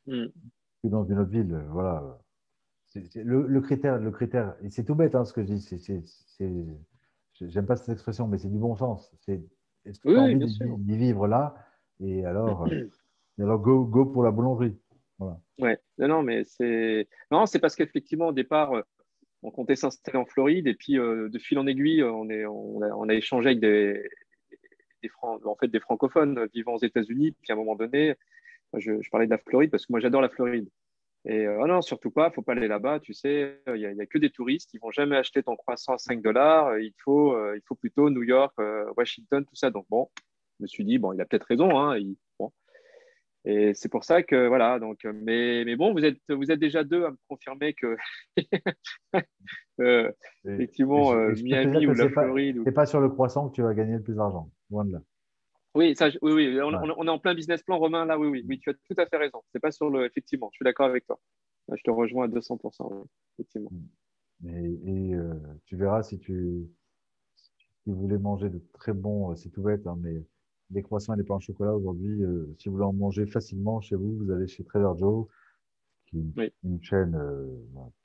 [0.07, 0.27] mm.
[0.83, 1.63] que dans une autre ville.
[1.69, 2.19] Voilà.
[3.15, 5.61] le, le, critère, le critère, c'est tout bête hein, ce que je dis.
[5.61, 6.67] C'est,
[7.41, 9.13] j'aime pas cette expression, mais c'est du bon sens.
[9.21, 9.43] C'est
[9.85, 11.55] est-ce que tu as envie d'y vivre là?
[12.01, 12.69] Et alors,
[13.43, 14.77] alors go, go pour la boulangerie.
[15.19, 15.39] Voilà.
[15.59, 17.09] Ouais, non, mais c'est.
[17.31, 18.73] Non, c'est parce qu'effectivement, au départ,
[19.43, 23.15] on comptait s'installer en Floride et puis de fil en aiguille, on, est, on, a,
[23.15, 24.03] échangé avec des,
[25.23, 27.33] en fait, des francophones vivant aux États-Unis.
[27.43, 28.17] Puis à un moment donné,
[28.79, 30.69] je, parlais de la Floride parce que moi j'adore la Floride.
[31.27, 33.01] Et euh, oh non, surtout pas, faut pas aller là-bas.
[33.01, 35.99] Tu sais, il n'y a, que des touristes, ils vont jamais acheter ton croissant à
[35.99, 36.79] 5 dollars.
[36.79, 39.71] Il faut, euh, il faut plutôt New York, euh, Washington, tout ça.
[39.71, 40.09] Donc bon,
[40.59, 41.79] je me suis dit bon, il a peut-être raison.
[41.79, 41.99] Hein.
[43.45, 44.79] Et c'est pour ça que voilà.
[44.79, 47.97] Donc, mais, mais bon, vous êtes, vous êtes déjà deux à me confirmer que
[50.45, 52.63] effectivement Miami ou la Floride.
[52.65, 54.51] C'est pas sur le croissant que tu vas gagner le plus d'argent.
[54.71, 55.01] Loin de là.
[55.75, 56.61] Oui, ça, oui, oui.
[56.63, 59.07] On, est en plein business plan, Romain, là, oui, oui, oui, tu as tout à
[59.07, 59.43] fait raison.
[59.53, 60.05] C'est pas sur le.
[60.05, 61.21] Effectivement, je suis d'accord avec toi.
[61.73, 63.71] Je te rejoins à 200%, effectivement.
[64.45, 65.33] Et, euh,
[65.67, 66.67] tu verras si tu,
[67.37, 70.25] si voulais manger de très bons, euh, c'est tout bête, hein, mais
[70.71, 73.81] des croissants et des pains au chocolat aujourd'hui, euh, si vous voulez en manger facilement
[73.81, 75.27] chez vous, vous allez chez Trader Joe,
[76.07, 77.17] qui est une chaîne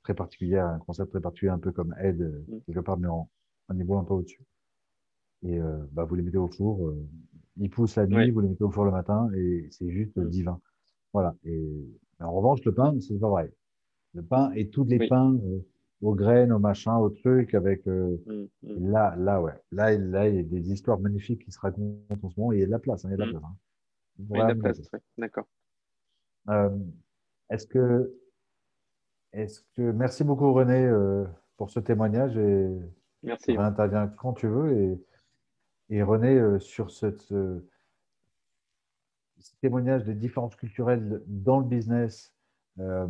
[0.02, 2.60] très particulière, un concept très particulier, un peu comme Ed, mm.
[2.66, 3.28] quelque part, mais en,
[3.68, 4.44] un niveau un peu au-dessus.
[5.42, 5.58] Et
[5.92, 6.94] bah, vous les mettez au four
[7.58, 10.28] il pousse la nuit, vous le mettez au four le matin et c'est juste mm.
[10.28, 10.60] divin.
[11.12, 11.34] Voilà.
[11.44, 11.86] Et
[12.20, 13.52] en revanche, le pain, c'est pas vrai.
[14.14, 15.66] Le pain et tous les pains euh,
[16.02, 18.90] aux graines, aux machins, aux trucs avec euh, mm, mm.
[18.90, 19.54] là, là, ouais.
[19.72, 22.52] Là, là, il y a des histoires magnifiques qui se racontent en ce moment.
[22.52, 23.04] Il y a de la place.
[23.04, 23.44] Hein, il y a de la place.
[23.44, 23.56] Hein.
[24.18, 24.90] il y a de la place.
[25.18, 25.46] D'accord.
[26.48, 26.70] Euh,
[27.50, 28.14] est-ce que,
[29.32, 30.88] est-ce que, merci beaucoup René
[31.56, 32.68] pour ce témoignage et
[33.22, 33.56] merci.
[33.56, 35.06] Intervient quand tu veux et
[35.90, 37.68] et René, euh, sur cette, euh,
[39.38, 42.34] ce témoignage des différences culturelles dans le business,
[42.78, 43.06] euh,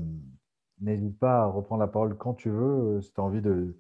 [0.80, 3.00] n'hésite pas à reprendre la parole quand tu veux.
[3.00, 3.76] Si tu as envie de.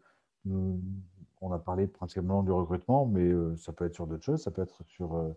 [1.42, 4.42] On a parlé principalement du recrutement, mais ça peut être sur d'autres choses.
[4.42, 5.34] Ça peut être sur,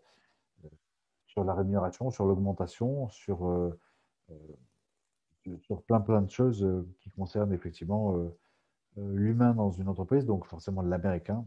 [1.28, 3.74] sur la rémunération, sur l'augmentation, sur,
[5.62, 6.66] sur plein, plein de choses
[7.02, 8.16] qui concernent effectivement
[8.96, 11.46] l'humain dans une entreprise, donc forcément l'américain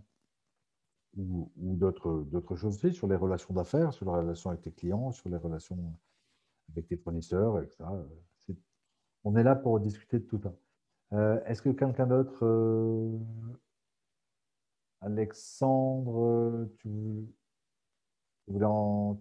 [1.16, 5.28] ou, d'autres choses aussi, sur les relations d'affaires, sur les relations avec tes clients, sur
[5.28, 5.78] les relations
[6.70, 7.84] avec tes fournisseurs, etc.
[9.24, 10.52] on est là pour discuter de tout ça.
[11.12, 13.18] Euh, est-ce que quelqu'un d'autre, euh,
[15.00, 17.28] Alexandre, tu,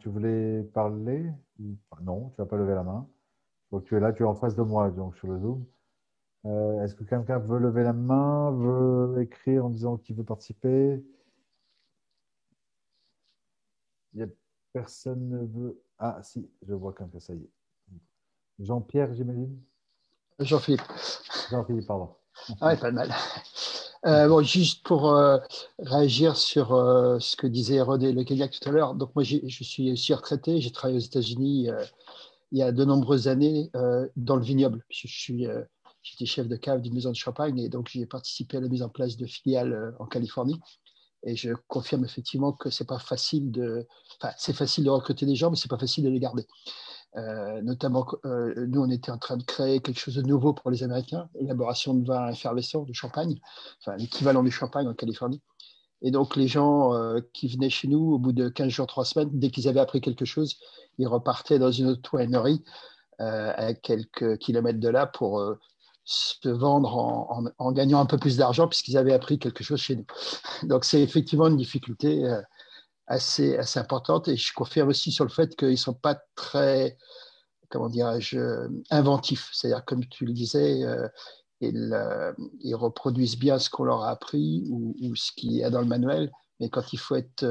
[0.05, 1.31] voulais, parler
[2.01, 3.07] Non, tu n'as pas levé la main.
[3.71, 5.65] Donc, tu es là, tu es en face de moi, donc sur le Zoom.
[6.45, 11.03] Euh, est-ce que quelqu'un veut lever la main, veut écrire en disant qu'il veut participer?
[14.13, 14.27] Il a
[14.73, 15.81] personne ne veut.
[15.99, 17.49] Ah, si, je vois qu'un peu, ça y est.
[18.59, 19.59] Jean-Pierre, j'imagine
[20.41, 20.81] Jean-Philippe.
[21.49, 22.09] Jean-Philippe, pardon.
[22.59, 23.13] Ah, pas mal.
[24.05, 25.37] Euh, bon, juste pour euh,
[25.77, 28.95] réagir sur euh, ce que disait René Le Cadillac tout à l'heure.
[28.95, 30.59] Donc, moi, je suis aussi retraité.
[30.59, 31.69] J'ai travaillé aux États-Unis
[32.51, 33.69] il y a de nombreuses années
[34.15, 34.83] dans le vignoble.
[34.89, 35.47] Je suis,
[36.01, 38.81] j'étais chef de cave d'une maison de champagne et donc j'ai participé à la mise
[38.81, 40.59] en place de filiales en Californie.
[41.23, 43.87] Et je confirme effectivement que c'est pas facile de,
[44.19, 46.47] enfin, c'est facile de recruter des gens, mais c'est pas facile de les garder.
[47.17, 50.71] Euh, notamment, euh, nous, on était en train de créer quelque chose de nouveau pour
[50.71, 53.37] les Américains, élaboration de vin effervescent, de champagne,
[53.79, 55.41] enfin l'équivalent du champagne en Californie.
[56.01, 59.05] Et donc, les gens euh, qui venaient chez nous, au bout de 15 jours, 3
[59.05, 60.57] semaines, dès qu'ils avaient appris quelque chose,
[60.97, 62.63] ils repartaient dans une autre winery
[63.19, 65.39] à quelques kilomètres de là pour
[66.05, 66.97] se vendre
[67.59, 70.05] en, gagnant un peu plus d'argent puisqu'ils avaient appris quelque chose chez nous.
[70.63, 72.27] Donc c'est effectivement une difficulté
[73.07, 76.97] assez, assez importante et je confirme aussi sur le fait qu'ils ne sont pas très,
[77.69, 79.49] comment dirais-je, euh, inventifs.
[79.53, 81.07] C'est-à-dire, comme tu le disais, euh,
[81.61, 85.87] ils, reproduisent bien ce qu'on leur a appris ou, ce qu'il y a dans le
[85.87, 87.43] manuel, mais quand il faut être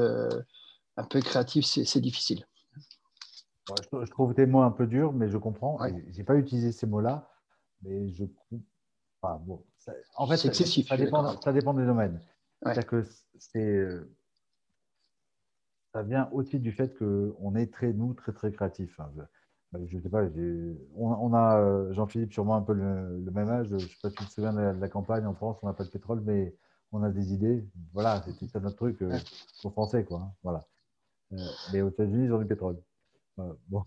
[0.97, 2.45] un peu créatif, c'est difficile.
[3.69, 5.79] Je, trouve tes mots un peu durs, mais je comprends.
[5.87, 7.31] Je n'ai pas utilisé ces mots-là
[7.83, 8.25] mais je
[9.21, 9.63] bon,
[10.15, 12.19] en fait, excessif, ça, dépend, ça, dépend, des domaines.
[12.65, 13.03] cest que
[13.37, 14.11] c'est, euh,
[15.93, 18.99] ça vient aussi du fait qu'on est très, nous, très, très créatifs.
[18.99, 19.11] Hein.
[19.73, 20.23] Je ne sais pas,
[20.95, 23.67] on, a, euh, Jean-Philippe, sûrement un peu le, même âge.
[23.69, 25.73] Je ne sais pas si tu te souviens de la, campagne en France, on n'a
[25.73, 26.55] pas de pétrole, mais
[26.91, 27.65] on a des idées.
[27.93, 29.17] Voilà, c'est ça notre truc euh,
[29.61, 30.19] pour Français, quoi.
[30.19, 30.33] Hein.
[30.43, 30.65] Voilà.
[31.71, 32.77] mais aux États-Unis, ils ont du pétrole.
[33.69, 33.83] bon.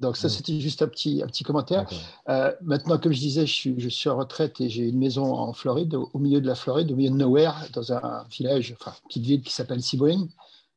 [0.00, 1.88] Donc ça, c'était juste un petit, un petit commentaire.
[2.28, 5.34] Euh, maintenant, comme je disais, je suis, je suis en retraite et j'ai une maison
[5.34, 8.94] en Floride, au, milieu de la Floride, au milieu de nowhere, dans un village, enfin,
[9.08, 10.28] petite ville qui s'appelle Sebring,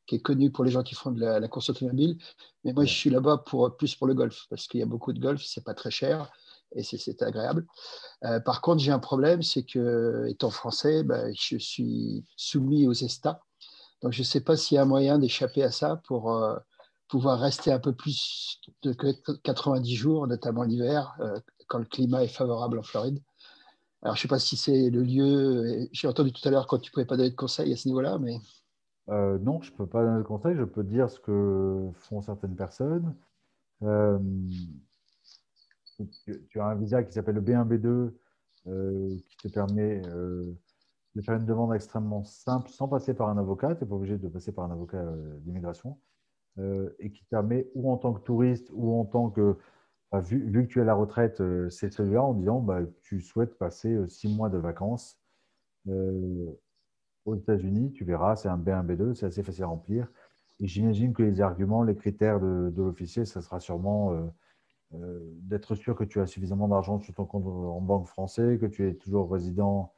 [0.06, 2.18] qui est connue pour les gens qui font de la, course automobile.
[2.64, 5.12] Mais moi, je suis là-bas pour, plus pour le golf, parce qu'il y a beaucoup
[5.12, 6.30] de golf, c'est pas très cher
[6.74, 7.66] et c'est agréable.
[8.24, 12.92] Euh, par contre, j'ai un problème, c'est que, étant français, ben, je suis soumis aux
[12.92, 13.40] ESTA,
[14.02, 16.56] Donc, je ne sais pas s'il y a un moyen d'échapper à ça pour euh,
[17.08, 18.94] pouvoir rester un peu plus de
[19.42, 21.38] 90 jours, notamment l'hiver, euh,
[21.68, 23.20] quand le climat est favorable en Floride.
[24.02, 25.88] Alors, je ne sais pas si c'est le lieu.
[25.92, 27.86] J'ai entendu tout à l'heure quand tu ne pouvais pas donner de conseils à ce
[27.88, 28.38] niveau-là, mais.
[29.08, 30.56] Euh, non, je ne peux pas donner de conseils.
[30.56, 33.14] Je peux dire ce que font certaines personnes.
[33.80, 33.86] tu,
[36.60, 38.12] as un visa qui s'appelle le B1B2
[39.26, 40.02] qui te permet
[41.14, 43.74] de faire une demande extrêmement simple sans passer par un avocat.
[43.74, 45.98] Tu n'es pas obligé de passer par un avocat euh, d'immigration.
[46.58, 49.56] Euh, et qui permet, ou en tant que touriste, ou en tant que.
[50.12, 53.56] vu, que tu es à la retraite, euh, c'est celui-là en disant bah, tu souhaites
[53.56, 55.18] passer six mois de vacances
[57.24, 57.92] aux États-Unis.
[57.92, 60.08] Tu verras, c'est un B1, B2, c'est assez facile à remplir.
[60.60, 64.32] Et j'imagine que les arguments, les critères de, de l'officier, ça sera sûrement
[64.92, 68.86] d'être sûr que tu as suffisamment d'argent sur ton compte en banque français, que tu
[68.86, 69.92] es toujours résident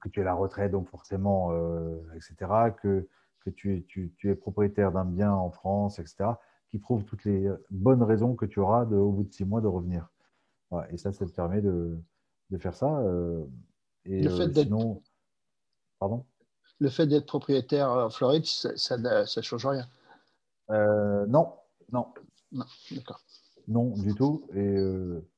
[0.00, 3.08] que tu es à la retraite, donc forcément, euh, etc., que,
[3.40, 6.30] que tu, tu, tu, es propriétaire d'un bien en France, etc.,
[6.68, 9.60] qui prouvent toutes les bonnes raisons que tu auras de, au bout de six mois
[9.60, 10.08] de revenir.
[10.90, 11.98] et ça, ça te permet de,
[12.50, 12.98] de faire ça.
[13.00, 13.44] Euh,
[14.06, 15.02] et le fait euh, sinon,
[15.98, 16.24] pardon?
[16.80, 19.86] Le fait d'être propriétaire en Floride, ça ne change rien
[20.68, 21.54] Non,
[21.92, 22.06] non.
[22.50, 23.20] Non, d'accord.
[23.68, 24.48] Non, du tout.
[24.54, 24.76] Et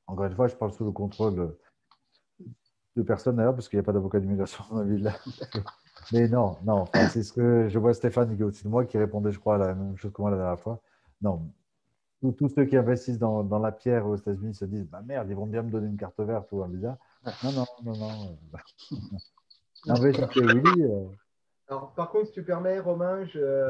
[0.07, 1.55] encore une fois, je parle sous le contrôle
[2.95, 5.13] de personnes d'ailleurs, parce qu'il n'y a pas d'avocat d'immigration dans la ville.
[6.11, 8.97] Mais non, non, c'est ce que je vois Stéphane qui est au-dessus de moi qui
[8.97, 10.81] répondait, je crois, à la même chose que moi la dernière fois.
[11.21, 11.49] Non,
[12.21, 15.35] tous, ceux qui investissent dans, dans la pierre aux États-Unis se disent bah merde, ils
[15.35, 16.97] vont bien me donner une carte verte ou un visa.
[17.43, 18.37] Non, non, non, non.
[19.87, 20.83] Investissez, oui.
[20.83, 21.05] Euh.
[21.67, 23.67] Alors, par contre, si tu permets, Romain, je.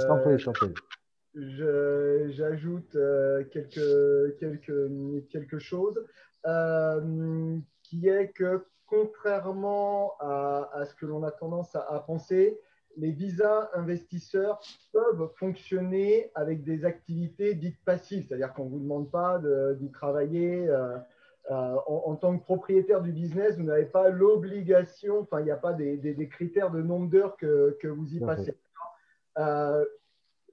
[1.33, 6.01] Je J'ajoute euh, quelque, quelque, quelque chose
[6.45, 12.59] euh, qui est que contrairement à, ce que l'on a tendance à, penser,
[12.97, 14.61] les visas investisseurs
[14.93, 19.41] peuvent fonctionner avec des activités dites passives, c'est-à-dire qu'on ne vous demande pas
[19.75, 20.69] d'y travailler.
[20.69, 20.97] Euh,
[21.51, 25.57] euh, en, tant que propriétaire du business, vous n'avez pas l'obligation, enfin, il n'y a
[25.57, 28.57] pas des, critères de nombre d'heures que, vous y passez.
[29.37, 29.85] Euh,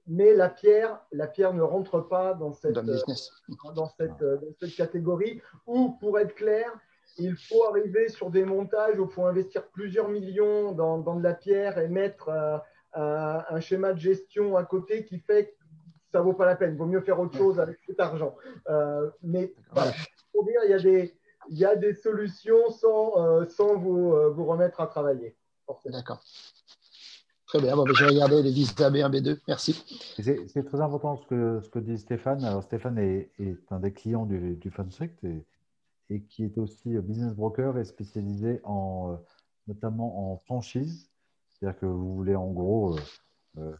[0.05, 5.41] mais la pierre, la pierre ne rentre pas dans cette, dans cette, dans cette catégorie.
[5.65, 6.71] Ou, pour être clair,
[7.17, 11.33] il faut arriver sur des montages où il faut investir plusieurs millions dans, de la
[11.33, 12.57] pierre et mettre euh,
[12.97, 15.51] euh, un schéma de gestion à côté qui fait que
[16.11, 16.73] ça ne vaut pas la peine.
[16.73, 18.35] Il vaut mieux faire autre chose avec cet argent.
[18.69, 19.53] Euh, mais
[20.33, 21.13] pour dire, il y, a des,
[21.49, 25.37] il y a des solutions sans, sans vous, vous remettre à travailler.
[25.85, 26.21] D'accord.
[27.47, 27.75] Très bien.
[27.75, 29.39] Bon, ben, je vais regarder les visas B1, B2.
[29.47, 29.73] Merci.
[30.19, 32.43] C'est très important ce que, ce que dit Stéphane.
[32.43, 35.45] Alors, Stéphane est, est un des clients du, du FunSect et
[36.09, 39.15] et qui est aussi euh, business broker et spécialisé en, euh,
[39.67, 41.09] notamment en franchise.
[41.49, 42.97] C'est-à-dire que vous voulez en gros,
[43.57, 43.75] euh,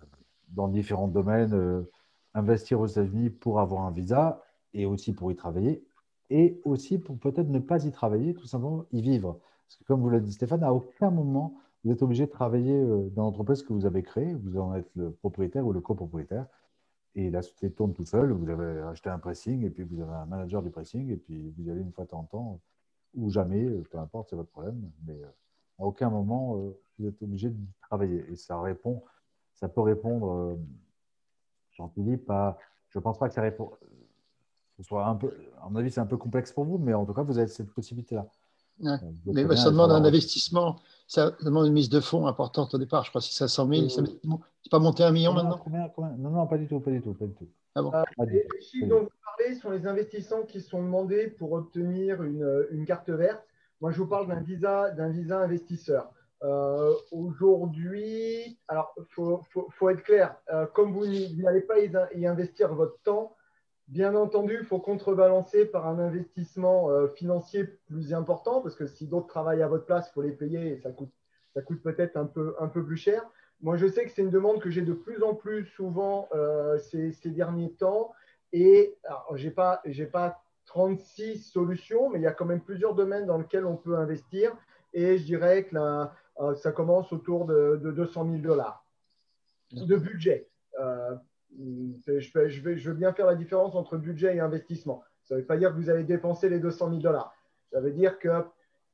[0.50, 1.86] dans différents domaines,
[2.34, 4.42] investir aux États-Unis pour avoir un visa
[4.74, 5.84] et aussi pour y travailler
[6.29, 9.39] et aussi pour peut-être ne pas y travailler, tout simplement y vivre.
[9.67, 12.81] Parce que comme vous l'a dit Stéphane, à aucun moment vous êtes obligé de travailler
[13.12, 16.45] dans l'entreprise que vous avez créée, vous en êtes le propriétaire ou le copropriétaire
[17.15, 18.31] et la société tourne tout seul.
[18.31, 21.53] Vous avez acheté un pressing et puis vous avez un manager du pressing et puis
[21.57, 22.59] vous allez une fois de temps en temps
[23.15, 24.89] ou jamais, peu importe, c'est votre problème.
[25.05, 25.27] Mais euh,
[25.79, 29.03] à aucun moment euh, vous êtes obligé de travailler et ça répond,
[29.53, 30.31] ça peut répondre.
[30.31, 30.55] Euh,
[31.73, 32.57] Jean-Philippe, pas.
[32.89, 33.71] Je pense pas que ça répond.
[34.84, 37.06] Ce soit un peu, à mon avis, c'est un peu complexe pour vous, mais en
[37.06, 38.28] tout cas, vous avez cette possibilité-là.
[39.26, 43.06] Mais ça demande un investissement, ça demande une mise de fonds importante au départ.
[43.06, 43.88] Je crois que c'est 500 000.
[43.88, 45.63] C'est pas monté à un million maintenant
[46.17, 47.48] Non, non, pas du tout, pas du tout, pas du tout.
[47.76, 51.54] Ah bon euh, les chiffres dont vous parlez sont les investisseurs qui sont demandés pour
[51.54, 53.41] obtenir une, une carte verte.
[53.80, 56.12] Moi, je vous parle d'un visa, d'un visa investisseur.
[56.43, 62.28] Euh, Aujourd'hui, alors il faut, faut, faut, être clair, euh, comme vous n'allez pas y
[62.28, 63.34] investir votre temps,
[63.89, 69.08] Bien entendu, il faut contrebalancer par un investissement euh, financier plus important, parce que si
[69.08, 71.12] d'autres travaillent à votre place, il faut les payer et ça coûte,
[71.84, 73.24] peut-être un peu, plus cher.
[73.62, 76.80] Moi, je sais que c'est une demande que j'ai de plus en plus souvent euh,
[76.80, 78.13] ces, derniers temps.
[78.54, 78.98] Et
[79.36, 83.38] je n'ai pas, pas 36 solutions, mais il y a quand même plusieurs domaines dans
[83.38, 84.56] lesquels on peut investir.
[84.93, 88.86] Et je dirais que euh, ça commence autour de 200 000 dollars
[89.72, 90.48] de budget.
[91.58, 95.04] Je, veux bien faire la différence entre budget et investissement.
[95.24, 97.34] Ça ne veut pas dire que vous allez dépenser les 200 000 dollars.
[97.72, 98.30] Ça veut dire que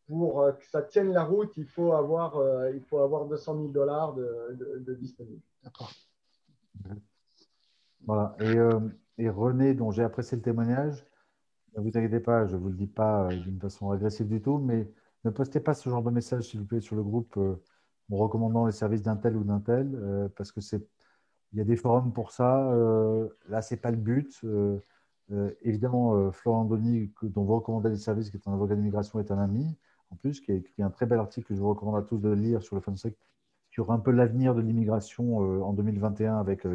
[0.07, 3.55] pour euh, que ça tienne la route, il faut avoir, euh, il faut avoir 200
[3.55, 5.41] 000 dollars de, de, disponibles.
[5.63, 5.91] D'accord.
[8.05, 8.35] Voilà.
[8.41, 8.79] Euh,
[9.17, 11.05] et, René, dont j'ai apprécié le témoignage,
[11.75, 14.57] ne vous inquiétez pas, je ne vous le dis pas d'une façon agressive du tout,
[14.57, 14.91] mais
[15.25, 18.65] ne postez pas ce genre de message, s'il vous plaît, sur le groupe en recommandant
[18.65, 20.87] les services d'un tel ou d'un tel, parce que c'est
[21.53, 22.71] il y a des forums pour ça.
[23.49, 24.43] là, ce n'est pas le but.
[25.63, 29.39] évidemment, Florent Denis, dont vous recommandez les services, qui est un avocat d'immigration, est un
[29.39, 29.77] ami,
[30.11, 32.17] en plus, qui a écrit un très bel article que je vous recommande à tous
[32.17, 33.15] de lire sur le FunSec
[33.71, 36.65] sur un peu l'avenir de l'immigration en 2021 avec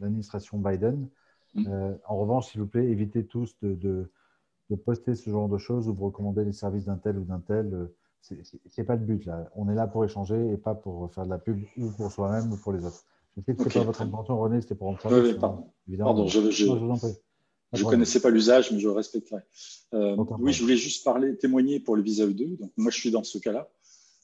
[0.00, 1.08] l'administration Biden.
[1.54, 1.94] Mm.
[2.06, 5.94] en revanche, s'il vous plaît, évitez tous de, de, poster ce genre de choses ou
[5.94, 7.88] vous recommander les services d'un tel ou d'un tel
[8.70, 9.48] c'est pas le but là.
[9.54, 12.52] On est là pour échanger et pas pour faire de la pub ou pour soi-même
[12.52, 13.04] ou pour les autres.
[13.36, 15.70] Je sais que ce pas votre intention, René, c'était pour en pardon.
[15.98, 19.40] pardon, je, ne connaissais pas l'usage, mais je le respecterai.
[19.94, 22.58] Euh, oui, je voulais juste parler, témoigner pour le visa E2.
[22.58, 23.68] Donc, moi, je suis dans ce cas-là,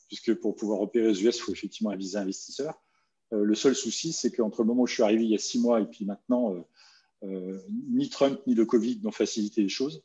[0.07, 2.81] puisque pour pouvoir opérer aux US, il faut effectivement un visa investisseur.
[3.33, 5.39] Euh, le seul souci, c'est qu'entre le moment où je suis arrivé il y a
[5.39, 6.55] six mois et puis maintenant,
[7.25, 7.59] euh,
[7.91, 10.03] ni Trump ni le Covid n'ont facilité les choses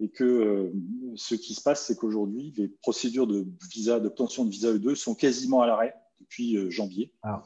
[0.00, 0.72] et que
[1.14, 5.14] ce qui se passe, c'est qu'aujourd'hui, les procédures de visa, d'obtention de visa E2 sont
[5.14, 7.44] quasiment à l'arrêt depuis janvier, ah.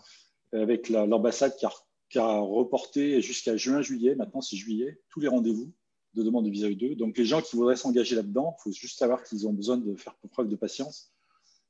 [0.55, 1.67] Avec l'ambassade qui,
[2.11, 5.73] qui, a reporté jusqu'à juin-juillet, maintenant c'est juillet, tous les rendez-vous
[6.15, 6.97] de demande de visa E2.
[6.97, 9.95] Donc les gens qui voudraient s'engager là-dedans, il faut juste savoir qu'ils ont besoin de
[9.97, 11.13] faire preuve de patience.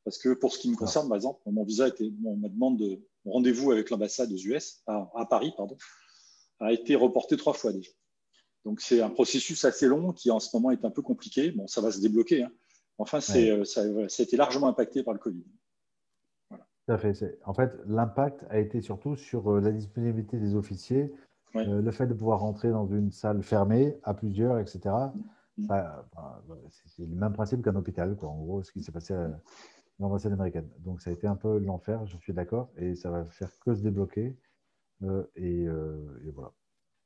[0.05, 3.01] Parce que pour ce qui me concerne, par exemple, mon visa était, ma demande de
[3.25, 5.79] rendez-vous avec l'ambassade aux US, à, à Paris, pardon,
[6.61, 7.91] a été reportée trois fois déjà.
[8.65, 11.51] Donc c'est un processus assez long qui en ce moment est un peu compliqué.
[11.53, 12.43] Bon, ça va se débloquer.
[12.43, 12.53] Hein.
[12.99, 15.45] Enfin, euh, ça, a été largement impacté par le Covid.
[16.99, 17.39] Fait.
[17.45, 21.13] En fait, l'impact a été surtout sur euh, la disponibilité des officiers,
[21.57, 24.95] euh, le fait de pouvoir rentrer dans une salle fermée à plusieurs, etc.
[25.57, 25.69] Mm.
[26.71, 28.29] c'est le même principe qu'un hôpital, quoi.
[28.29, 29.31] en gros, ce qui s'est passé à
[30.01, 30.69] l'ambassade américaine.
[30.81, 33.75] Donc ça a été un peu l'enfer, je suis d'accord, et ça va faire que
[33.75, 34.37] se débloquer.
[35.37, 35.67] et,
[36.35, 36.53] voilà.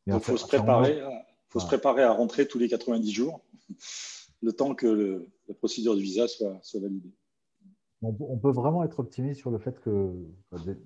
[0.07, 1.03] il faut se préparer.
[1.49, 3.41] Il faut se préparer à rentrer tous les 90 jours,
[4.43, 7.13] le temps que la procédure de visa soit, validée.
[8.01, 10.15] On, peut vraiment être optimiste sur le fait que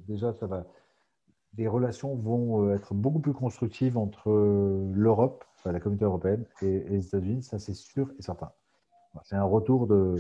[0.08, 0.66] déjà, ça va,
[1.56, 6.80] les relations vont euh, être beaucoup plus constructives entre euh, l'Europe, la communauté européenne, et,
[6.80, 8.50] les États-Unis, ça c'est sûr et certain.
[9.24, 10.16] C'est un retour de,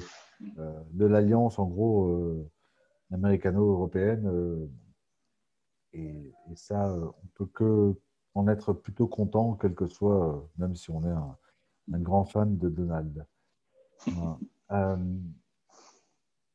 [0.58, 2.46] euh, de l'alliance, en gros,
[3.10, 4.68] américano-européenne.
[5.94, 7.94] et, ça, on peut que
[8.34, 11.36] en être plutôt content, quel que soit, même si on est un,
[12.00, 13.26] grand fan de Donald.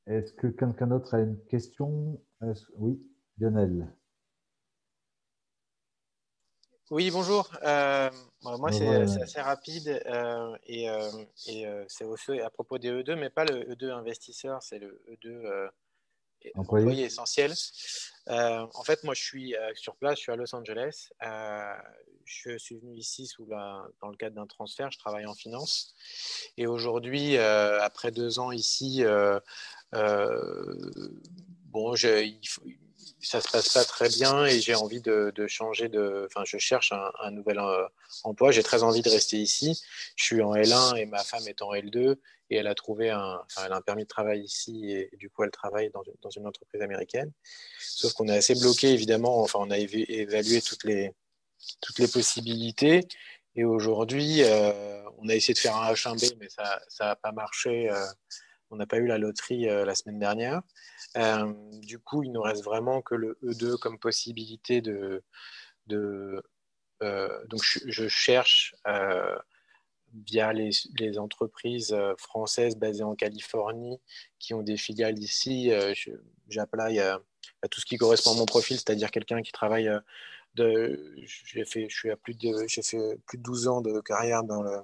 [0.08, 2.20] Est-ce que quelqu'un d'autre a une question?
[2.76, 3.00] Oui,
[3.38, 3.88] Lionel.
[6.90, 7.52] Oui, bonjour.
[7.64, 8.10] Euh,
[8.42, 10.02] moi, c'est assez rapide
[10.66, 10.88] et,
[11.36, 15.70] c'est aussi à propos des E2, mais pas le E2 investisseur, c'est le E2
[16.56, 17.54] employé, essentiel.
[18.30, 21.10] Euh, en fait, moi, je suis euh, sur place, je suis à Los Angeles.
[21.24, 21.74] Euh,
[22.26, 25.96] je suis venu ici dans le cadre d'un transfert, je travaille en finance.
[26.58, 29.02] Et aujourd'hui, après deux ans ici,
[29.94, 32.64] bon, il faut,
[33.22, 36.28] ça se passe pas très bien et j'ai envie de, changer de.
[36.28, 37.88] Enfin, je cherche un, nouvel euh,
[38.24, 38.52] emploi.
[38.52, 39.82] J'ai très envie de rester ici.
[40.16, 42.16] Je suis en L1 et ma femme est en L2
[42.50, 45.30] et elle a trouvé un, enfin, elle a un permis de travail ici et, du
[45.30, 47.32] coup elle travaille dans, une entreprise américaine.
[47.80, 49.42] Sauf qu'on est assez bloqué évidemment.
[49.42, 51.12] Enfin, on a évalué toutes les
[51.82, 53.08] toutes les possibilités
[53.56, 57.32] et aujourd'hui, euh, on a essayé de faire un H1B mais ça ça n'a pas
[57.32, 57.90] marché.
[57.90, 58.06] Euh,
[58.70, 60.62] on n'a pas eu la loterie la semaine dernière.
[61.16, 65.24] Euh, du coup, il nous reste vraiment que le E2 comme possibilité de.
[67.04, 69.38] euh, donc, je, cherche euh,
[70.26, 74.00] via les, entreprises françaises basées en Californie
[74.40, 75.72] qui ont des filiales ici.
[76.50, 77.20] J'appelle à,
[77.62, 79.90] à, tout ce qui correspond à mon profil, c'est-à-dire quelqu'un qui travaille.
[80.56, 82.16] j'ai fait, j'ai fait
[83.26, 84.78] plus de 12 ans de carrière dans le,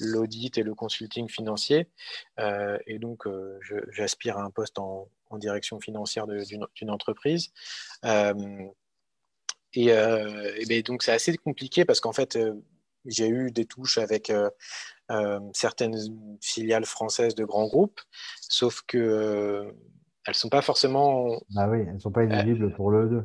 [0.00, 1.88] l'audit et le consulting financier.
[2.38, 3.58] Euh, et donc, euh,
[3.90, 7.52] j'aspire à un poste en, direction financière d'une entreprise.
[8.06, 8.66] Euh,
[9.74, 9.86] et,
[10.68, 12.38] ben, donc, c'est assez compliqué parce qu'en fait,
[13.04, 14.32] j'ai eu des touches avec
[15.52, 15.96] certaines
[16.40, 18.00] filiales françaises de grands groupes,
[18.40, 19.70] sauf que
[20.26, 21.40] elles sont pas forcément.
[21.56, 23.24] Ah oui, elles sont pas éligibles pour le E2.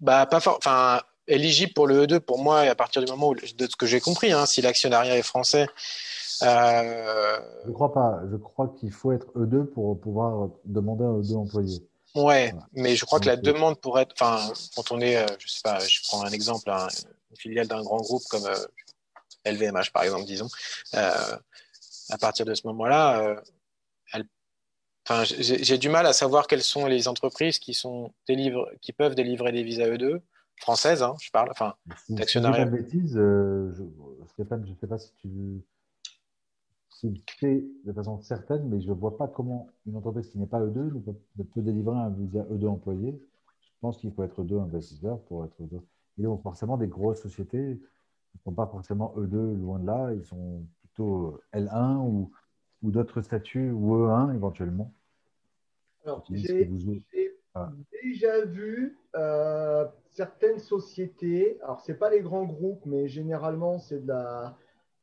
[0.00, 3.34] Bah, pas Enfin, éligible pour le E2 pour moi, et à partir du moment où,
[3.34, 5.66] de ce que j'ai compris, hein, si l'actionnariat est français.
[6.42, 7.40] Euh...
[7.66, 8.20] Je crois pas.
[8.30, 11.82] Je crois qu'il faut être E2 pour pouvoir demander un E2 employé.
[12.16, 15.48] Ouais, mais je crois que la demande pour être, enfin, quand on est, euh, je
[15.48, 18.48] sais pas, je prends un exemple, une filiale d'un grand groupe comme
[19.44, 20.48] LVMH euh, par exemple, disons,
[20.94, 21.36] euh,
[22.08, 23.36] à partir de ce moment-là,
[25.06, 29.14] enfin, j'ai du mal à savoir quelles sont les entreprises qui sont délivre, qui peuvent
[29.14, 30.22] délivrer des visas E2
[30.58, 31.74] française, hein, je parle, enfin,
[32.08, 32.64] d'actionnariat.
[32.64, 33.72] Si bêtise, euh,
[34.28, 35.62] Stéphane, je ne sais pas si tu
[36.90, 40.46] si sais de façon certaine, mais je ne vois pas comment une entreprise qui n'est
[40.46, 40.92] pas E2
[41.36, 43.20] ne peut, délivrer un visa E2 employé.
[43.60, 45.80] Je pense qu'il faut être E2 investisseur pour être E2.
[46.18, 47.78] Et donc, forcément, des grosses sociétés
[48.34, 50.12] ne sont pas forcément E2, loin de là.
[50.14, 52.32] Ils sont plutôt L1 ou,
[52.82, 54.94] ou d'autres statuts, ou E1 éventuellement.
[56.04, 56.70] Alors, j'ai
[58.02, 64.04] déjà vu euh, certaines sociétés, alors ce n'est pas les grands groupes, mais généralement c'est
[64.04, 64.56] de la,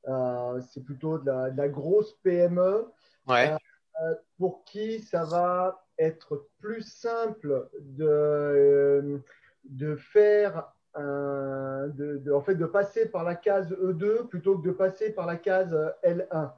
[0.08, 2.88] euh, c'est plutôt de la, grosse PME,
[3.30, 9.22] euh, pour qui ça va être plus simple de,
[9.66, 14.72] de faire un, de, en fait, de passer par la case E2 plutôt que de
[14.74, 16.52] passer par la case L1.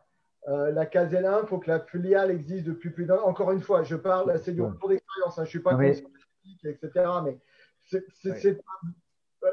[0.47, 3.27] Euh, la case L1, il faut que la filiale existe depuis plus d'un an.
[3.27, 6.03] Encore une fois, je parle, c'est du retour d'expérience, hein, je ne suis pas mais...
[6.63, 6.89] etc.
[7.23, 7.39] Mais
[7.83, 8.61] c'est,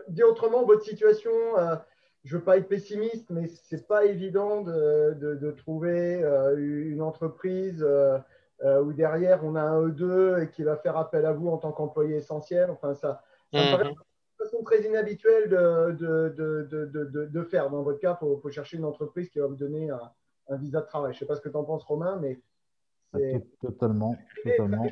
[0.09, 1.77] dit autrement, votre situation, euh,
[2.25, 7.01] je ne veux pas être pessimiste, mais ce n'est pas évident de, trouver euh, une
[7.01, 7.87] entreprise
[8.63, 11.73] où derrière on a un E2 et qui va faire appel à vous en tant
[11.73, 12.71] qu'employé essentiel.
[12.71, 13.91] Enfin, ça, ça me paraît mhm.
[13.91, 15.97] une façon très inhabituelle de,
[17.27, 17.71] de, faire.
[17.71, 20.13] Dans votre cas, il faut, faut, chercher une entreprise qui va vous donner un
[20.49, 21.13] un visa de travail.
[21.13, 22.41] Je ne sais pas ce que tu en penses, Romain, mais
[23.15, 24.87] c'est totalement, totalement.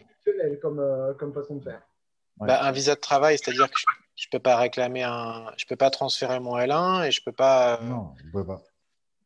[0.61, 1.83] Comme, euh, comme façon de faire.
[2.37, 3.79] Bah, un visa de travail, c'est-à-dire que
[4.15, 5.53] je ne peux pas réclamer un.
[5.57, 7.81] Je peux pas transférer mon L1 et je ne peux pas.
[7.81, 8.63] Euh, non, je ne peux pas.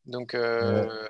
[0.05, 0.33] Donc.
[0.33, 1.07] Euh,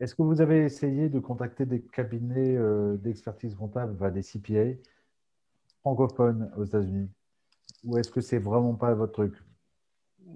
[0.00, 2.56] est-ce que vous avez essayé de contacter des cabinets
[2.98, 4.76] d'expertise comptable, des CPA
[5.80, 7.08] francophones aux États-Unis?
[7.84, 9.34] Ou est-ce que c'est vraiment pas votre truc?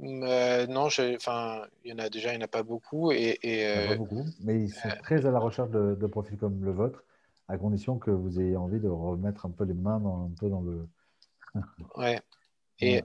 [0.02, 3.12] Euh, non, enfin, il y en a déjà, il n'y en a pas beaucoup.
[3.12, 6.72] Et, pas euh, beaucoup, mais ils sont très à la recherche de, profils comme le
[6.72, 7.02] vôtre,
[7.48, 10.48] à condition que vous ayez envie de remettre un peu les mains dans, un peu
[10.48, 10.86] dans le.
[11.96, 12.20] ouais.
[12.80, 13.02] Et,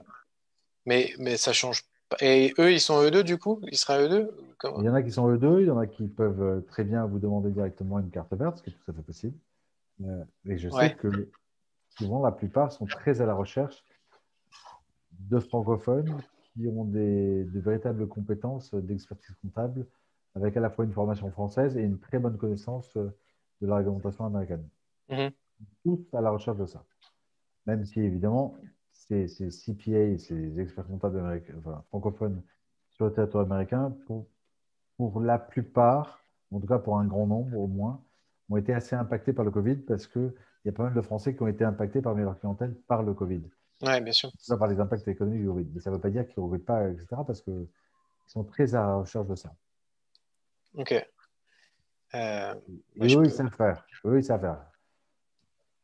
[0.84, 2.16] mais, mais ça change pas.
[2.20, 3.60] Et eux, ils sont E2 du coup?
[3.70, 4.28] Ils seraient E2
[4.80, 6.84] Il y en a qui sont E2, il y en a qui peuvent euh, très
[6.84, 9.36] bien vous demander directement une carte verte, ce qui est tout à fait possible.
[10.46, 11.28] Et je sais que
[11.96, 13.84] souvent, la plupart sont très à la recherche
[15.12, 16.20] de francophones
[16.52, 19.86] qui ont des, de véritables compétences d'expertise comptable,
[20.34, 24.24] avec à la fois une formation française et une très bonne connaissance de la réglementation
[24.24, 24.66] américaine.
[25.08, 25.28] Mmh.
[25.84, 26.84] Tous à la recherche de ça.
[27.66, 28.56] Même si, évidemment,
[28.92, 32.42] ces, ces CPA, ces experts comptables enfin, francophones
[32.90, 34.26] sur le territoire américain, pour,
[34.96, 38.02] pour la plupart, en tout cas pour un grand nombre au moins,
[38.50, 40.32] ont été assez impactés par le Covid parce qu'il
[40.64, 43.14] y a pas mal de Français qui ont été impactés parmi leur clientèle par le
[43.14, 43.42] Covid.
[43.82, 44.30] Oui, bien sûr.
[44.38, 46.64] Ça par les impacts économiques du Mais ça ne veut pas dire qu'ils ne recrutent
[46.64, 47.06] pas, etc.
[47.26, 47.66] Parce qu'ils
[48.26, 49.52] sont très à la recherche de ça.
[50.74, 50.94] OK.
[52.14, 52.54] Euh,
[53.00, 53.84] eux, ils savent faire.
[54.04, 54.64] Eux, ils savent faire.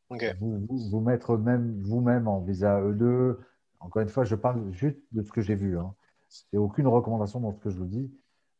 [0.09, 0.25] OK.
[0.39, 3.37] Vous, vous, mettre même vous-même en visa E2.
[3.79, 5.77] Encore une fois, je parle juste de ce que j'ai vu.
[5.77, 5.93] Hein.
[6.29, 8.11] C'est aucune recommandation dans ce que je vous dis.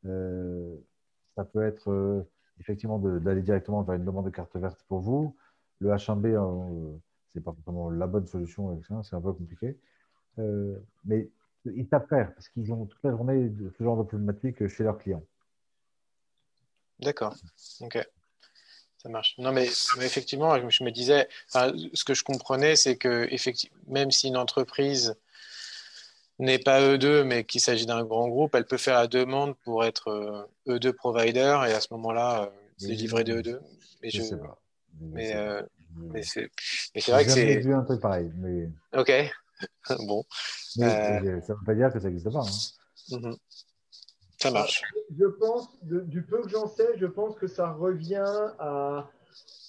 [0.05, 0.75] Euh,
[1.35, 2.27] ça peut être euh,
[2.59, 5.35] effectivement d'aller directement vers une demande de carte verte pour vous.
[5.79, 6.35] Le H1B,
[7.33, 9.77] c'est pas forcément la bonne solution, c'est un peu compliqué.
[10.39, 11.29] Euh, mais
[11.65, 14.83] ils savent faire parce qu'ils ont toute la journée de ce genre de problématique chez
[14.83, 15.23] leurs clients.
[16.99, 17.35] D'accord.
[17.81, 17.97] Ok.
[19.01, 19.35] Ça marche.
[19.37, 19.65] Non, mais,
[20.01, 25.15] effectivement, je me disais, ce que je comprenais, c'est que effectivement, même si une entreprise
[26.37, 29.85] n'est pas E2, mais qu'il s'agit d'un grand groupe, elle peut faire la demande pour
[29.85, 33.59] être E2 euh, provider et à ce moment-là, euh, c'est livré de E2.
[34.01, 34.57] Mais je, sais pas.
[34.99, 35.63] Mais, mais
[36.23, 36.49] c'est
[37.11, 37.47] vrai que c'est.
[37.53, 38.31] J'ai vu un truc pareil.
[38.37, 38.69] Mais...
[38.97, 39.11] Ok.
[40.07, 40.23] bon.
[40.79, 42.41] Euh, ça ne veut pas dire que ça n'existe pas.
[42.41, 43.17] Hein.
[43.17, 43.35] Mhm.
[44.37, 44.83] Ça marche.
[45.17, 48.23] Je pense, du peu que j'en sais, je pense que ça revient
[48.59, 49.09] à,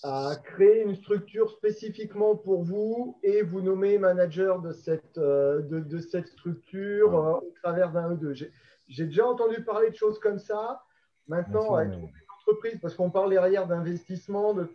[0.05, 5.81] à, créer une structure spécifiquement pour vous et vous nommer manager de cette, euh, de,
[5.81, 8.49] de cette structure euh, au travers d'un E2.
[8.87, 10.85] J'ai déjà entendu parler de choses comme ça.
[11.27, 12.09] Maintenant, avec une
[12.41, 14.69] entreprise, parce qu'on parle derrière d'investissement, de,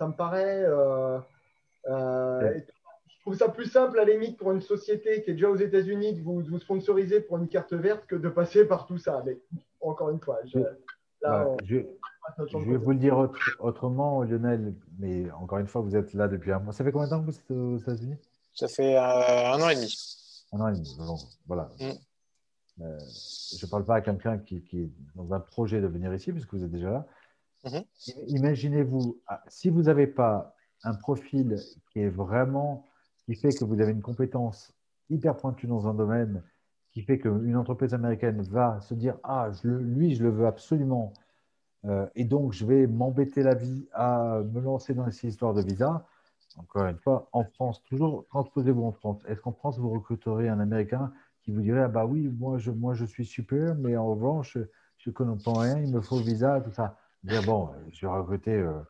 [0.00, 0.64] ça me paraît.
[0.64, 1.18] Euh,
[1.88, 2.58] euh,
[3.06, 5.56] je trouve ça plus simple à la limite pour une société qui est déjà aux
[5.56, 9.22] États-Unis de vous, sponsoriser pour une carte verte que de passer par tout ça.
[9.26, 9.36] Mais
[9.82, 10.58] encore une fois, je,
[11.68, 16.60] vais vous le dire autrement, Lionel, mais encore une fois, vous êtes là depuis un
[16.60, 16.72] mois.
[16.72, 18.16] Ça fait combien de temps que vous êtes aux États-Unis?
[18.54, 19.94] Ça fait euh, un an et demi.
[20.52, 20.96] Un an et demi,
[21.46, 21.68] voilà.
[21.78, 21.92] Mm.
[22.78, 26.32] je ne parle pas à quelqu'un qui, qui, est dans un projet de venir ici,
[26.32, 27.06] puisque vous êtes déjà là.
[27.64, 27.84] Mhm.
[28.28, 31.56] Imaginez-vous, ah, si vous n'avez pas un profil
[31.92, 32.86] qui est vraiment,
[33.26, 34.72] qui fait que vous avez une compétence
[35.10, 36.42] hyper pointue dans un domaine,
[36.92, 41.12] qui fait qu'une entreprise américaine va se dire Ah, je lui, je le veux absolument,
[41.84, 45.62] euh, et donc je vais m'embêter la vie à me lancer dans ces histoires de
[45.62, 46.06] visa.
[46.56, 49.22] Encore une fois, en France, toujours transposez-vous en France.
[49.28, 52.70] Est-ce qu'en France, vous recruteriez un Américain qui vous dirait Ah, bah oui, moi je,
[52.70, 54.58] moi, je suis super, mais en revanche,
[54.98, 58.12] je ne connais pas rien, il me faut visa, tout ça dire bon, je vais
[58.12, 58.80] recruter euh,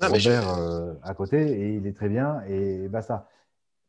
[0.00, 2.88] Robert euh, à côté et il est très bien et.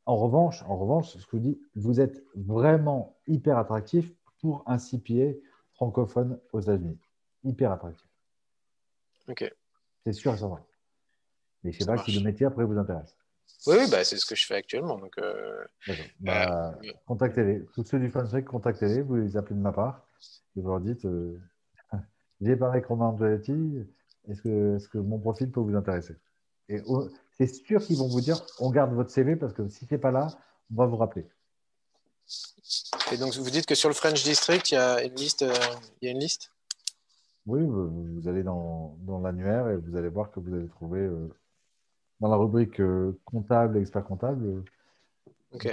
[0.08, 4.64] En revanche, en revanche, ce que je vous dis, vous êtes vraiment hyper attractif pour
[4.68, 5.34] un CPA
[5.74, 7.00] francophone aux États-Unis.
[7.44, 8.08] Hyper attractif.
[9.28, 9.52] Ok.
[10.06, 10.64] C'est sûr et certain.
[11.64, 13.18] Mais je ne sais pas si le métier après vous intéresse.
[13.66, 15.00] Oui, oui bah, c'est ce que je fais actuellement.
[15.00, 15.66] Donc, euh,
[16.20, 16.78] bah,
[17.08, 17.66] contactez-les.
[17.74, 19.02] Tous ceux du FunSec, contactez-les.
[19.02, 20.08] Vous les appelez de ma part.
[20.56, 21.40] Et vous leur dites euh,
[22.42, 23.86] J'ai parlé avec Romain Angeletti.
[24.28, 26.16] Est-ce que, est que mon profil peut vous intéresser?
[26.68, 26.82] Et
[27.38, 30.00] c'est sûr qu'ils vont vous dire on garde votre CV parce que si ce n'est
[30.00, 30.28] pas là,
[30.72, 31.28] on va vous rappeler.
[33.12, 35.54] Et donc, vous dites que sur le French District, il y a une liste, euh,
[36.02, 36.52] il y a une liste?
[37.46, 41.30] Oui, vous, allez dans, dans l'annuaire et vous allez voir que vous allez trouver euh,
[42.20, 44.64] dans la rubrique euh, comptable, expert comptable,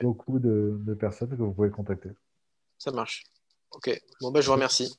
[0.02, 2.10] beaucoup de, personnes que vous pouvez contacter.
[2.78, 3.24] Ça marche.
[3.70, 3.90] Ok.
[4.20, 4.94] Bon, ben, je vous remercie.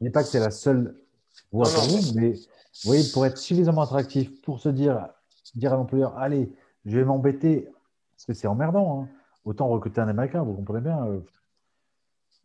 [0.00, 0.96] Je ne dis pas que c'est la seule
[1.52, 2.34] voie pour vous, mais
[2.84, 5.08] oui, pour être suffisamment attractif, pour se dire,
[5.54, 6.52] dire à l'employeur, allez,
[6.84, 7.68] je vais m'embêter,
[8.16, 9.02] parce que c'est emmerdant.
[9.02, 9.08] Hein.
[9.44, 11.04] Autant recruter un Américain, vous comprenez bien.
[11.06, 11.20] Euh.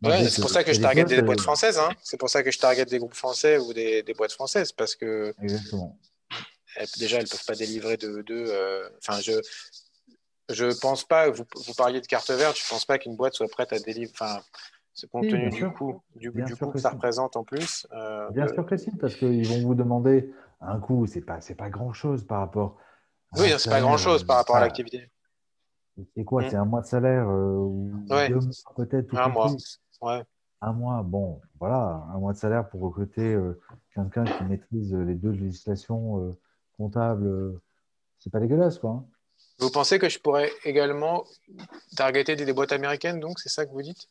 [0.02, 1.78] Ouais, c'est pour ça que je target des boîtes françaises.
[1.78, 1.90] Hein.
[2.02, 4.94] C'est pour ça que je target des groupes français ou des, des boîtes françaises, parce
[4.94, 5.98] que Exactement
[6.98, 8.22] déjà, elles ne peuvent pas délivrer de.
[8.22, 9.32] de euh, enfin, je
[10.50, 11.30] je pense pas.
[11.30, 12.58] Vous, vous parliez de carte verte.
[12.58, 14.12] Je pense pas qu'une boîte soit prête à délivrer.
[14.12, 14.42] Enfin,
[15.10, 17.86] compte tenu du coût, du, du que, ça représente en plus.
[17.92, 21.06] Euh, bien sûr que si, parce qu'ils vont vous demander un coût.
[21.06, 22.76] C'est pas c'est pas grand chose par rapport.
[23.36, 25.10] Oui, c'est pas grand chose par rapport à l'activité.
[26.16, 26.50] C'est quoi mm.
[26.50, 28.40] C'est un mois de salaire euh, ou deux mois
[28.76, 29.52] peut-être Un mois.
[30.00, 30.22] Ouais.
[30.60, 33.38] Un mois, bon, voilà, un mois de salaire pour recruter
[33.94, 36.34] quelqu'un qui maîtrise les deux législations
[36.76, 37.62] comptable, euh,
[38.18, 38.90] c'est pas dégueulasse, quoi.
[38.90, 39.04] Hein.
[39.58, 41.24] Vous pensez que je pourrais également
[41.96, 44.08] targeter des, boîtes américaines, donc c'est ça que vous dites?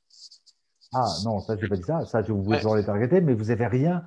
[0.93, 2.05] Ah non, ça, je n'ai pas dit ça.
[2.05, 4.03] Ça, vous pouvez toujours les targeter, mais vous n'avez rien.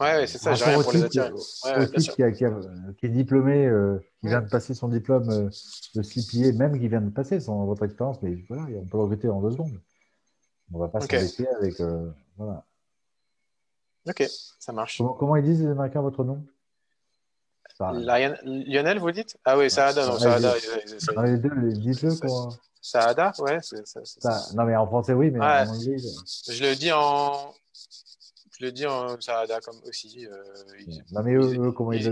[0.00, 1.30] Ouais, c'est ça, j'ai rien pour les attirer.
[1.30, 5.48] Ouais, qui, qui, est diplômé, euh, qui vient de passer son diplôme euh,
[5.94, 9.28] de CPA, même qui vient de passer son, votre expérience, mais voilà, on peut recruter
[9.28, 9.80] en deux secondes.
[10.72, 11.20] On ne va pas okay.
[11.20, 11.80] se avec.
[12.36, 12.64] voilà.
[14.08, 14.24] Ok,
[14.58, 14.98] ça marche.
[14.98, 16.44] Comment, comment, ils disent les Américains votre nom?
[17.80, 19.36] Lionel, vous dites?
[19.44, 20.54] Ah oui, Saada, non, Saada.
[21.24, 22.48] les deux, dites-le quoi.
[22.84, 23.60] Saada, ouais.
[24.54, 25.96] Non, mais en français, oui, mais en anglais.
[25.96, 27.54] Je le dis en.
[28.58, 30.26] Je le dis en Saada comme aussi.
[30.26, 30.44] Euh,
[31.12, 32.04] non, mais eux, comment ils,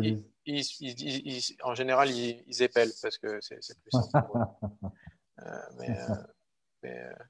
[0.47, 4.31] le disent En général, ils, épellent parce que c'est plus simple.
[5.43, 5.45] euh,
[5.79, 5.91] mais.
[5.91, 6.15] Euh,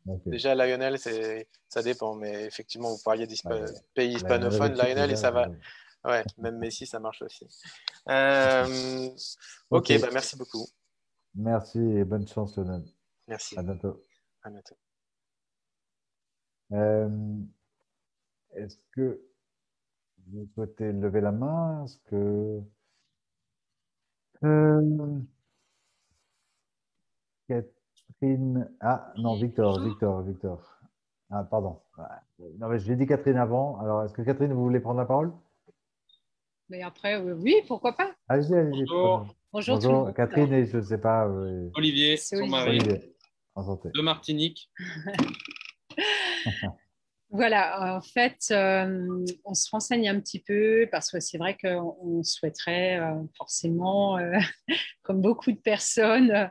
[0.07, 3.35] mais Déjà, Lionel, ça dépend, mais effectivement, vous parliez des
[3.93, 5.49] pays hispanophones, Lionel, et ça va,
[6.05, 7.47] Ouais, même Messi, ça marche aussi.
[9.71, 10.67] Ok, bah, merci beaucoup.
[11.35, 12.85] Merci et bonne chance, Lionel.
[13.29, 13.59] Merci.
[13.59, 14.01] À bientôt.
[14.43, 14.77] À bientôt.
[16.73, 17.39] Euh,
[18.55, 19.21] est-ce que
[20.29, 21.85] vous souhaitez lever la main?
[21.85, 22.61] Est-ce que.
[24.45, 25.19] Euh,
[27.49, 28.71] Catherine.
[28.81, 30.79] Ah, non, Victor, Victor, Victor.
[31.31, 31.81] Ah, pardon.
[32.59, 33.79] Non, mais je l'ai dit Catherine avant.
[33.81, 35.33] Alors, est-ce que Catherine, vous voulez prendre la parole?
[36.69, 38.15] Mais après, oui, pourquoi pas.
[38.29, 38.85] Allez-y, allez-y.
[38.87, 39.27] Bonjour.
[39.53, 40.15] Bonjour.
[40.15, 41.29] Catherine et je ne sais pas.
[41.75, 42.79] Olivier, son mari.
[42.81, 43.12] Olivier.
[43.95, 44.71] De Martinique.
[47.31, 52.23] voilà, en fait, euh, on se renseigne un petit peu parce que c'est vrai qu'on
[52.23, 54.39] souhaiterait euh, forcément, euh,
[55.03, 56.51] comme beaucoup de personnes,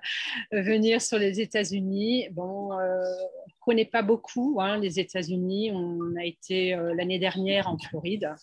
[0.52, 2.30] venir sur les États-Unis.
[2.32, 5.72] Bon, on ne connaît pas beaucoup hein, les États-Unis.
[5.74, 8.36] On a été l'année dernière en Floride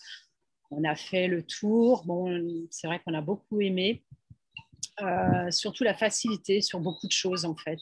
[0.71, 2.03] on a fait le tour.
[2.05, 2.27] Bon,
[2.69, 4.03] c'est vrai qu'on a beaucoup aimé.
[5.01, 7.79] Euh, surtout la facilité sur beaucoup de choses en fait.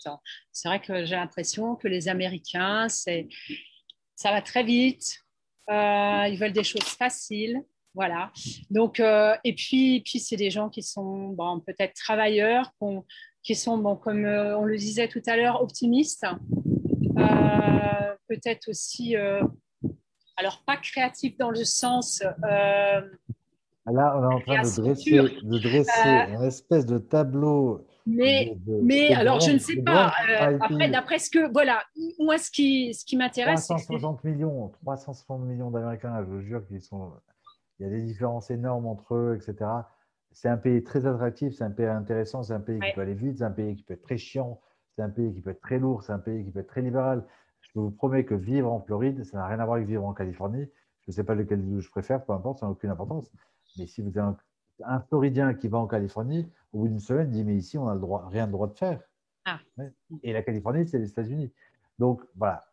[0.51, 5.23] C'est vrai que j'ai l'impression que les Américains, ça va très vite,
[5.69, 7.63] euh, ils veulent des choses faciles,
[7.95, 8.31] voilà.
[8.69, 12.71] Donc euh, et puis, puis c'est des gens qui sont bon, peut-être travailleurs,
[13.41, 16.25] qui sont bon, comme on le disait tout à l'heure, optimistes,
[18.27, 19.15] peut-être aussi
[20.35, 22.21] alors, pas créatif dans le sens.
[23.91, 27.85] Là, on est en train de dresser, de dresser euh, une espèce de tableau.
[28.05, 30.13] Mais, mais alors, je ne sais pas.
[30.29, 31.51] Euh, après, d'après ce que.
[31.51, 31.81] Voilà,
[32.19, 33.65] moi, ce qui, ce qui m'intéresse.
[33.65, 37.13] 360 millions, 360 millions d'Américains, je vous jure qu'ils sont.
[37.79, 39.69] Il y a des différences énormes entre eux, etc.
[40.31, 43.13] C'est un pays très attractif, c'est un pays intéressant, c'est un pays qui peut aller
[43.13, 44.59] vite, c'est un pays qui peut être très chiant,
[44.95, 46.81] c'est un pays qui peut être très lourd, c'est un pays qui peut être très
[46.81, 47.23] libéral.
[47.61, 50.13] Je vous promets que vivre en Floride, ça n'a rien à voir avec vivre en
[50.13, 50.65] Californie.
[51.01, 53.31] Je ne sais pas lequel je préfère, peu importe, ça n'a aucune importance.
[53.77, 54.35] Mais si vous avez
[54.83, 58.27] un, Floridien qui va en Californie, au bout d'une semaine, dit Mais ici, on n'a
[58.29, 59.01] rien de droit de faire.
[59.45, 59.59] Ah.
[60.23, 61.51] Et la Californie, c'est les États-Unis.
[61.99, 62.65] Donc, voilà.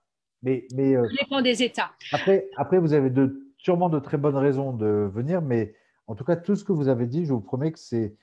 [0.42, 1.92] Mais, mais, euh, dépend des États.
[2.12, 5.74] Après, après vous avez de, sûrement de très bonnes raisons de venir, mais
[6.06, 8.16] en tout cas, tout ce que vous avez dit, je vous promets que c'est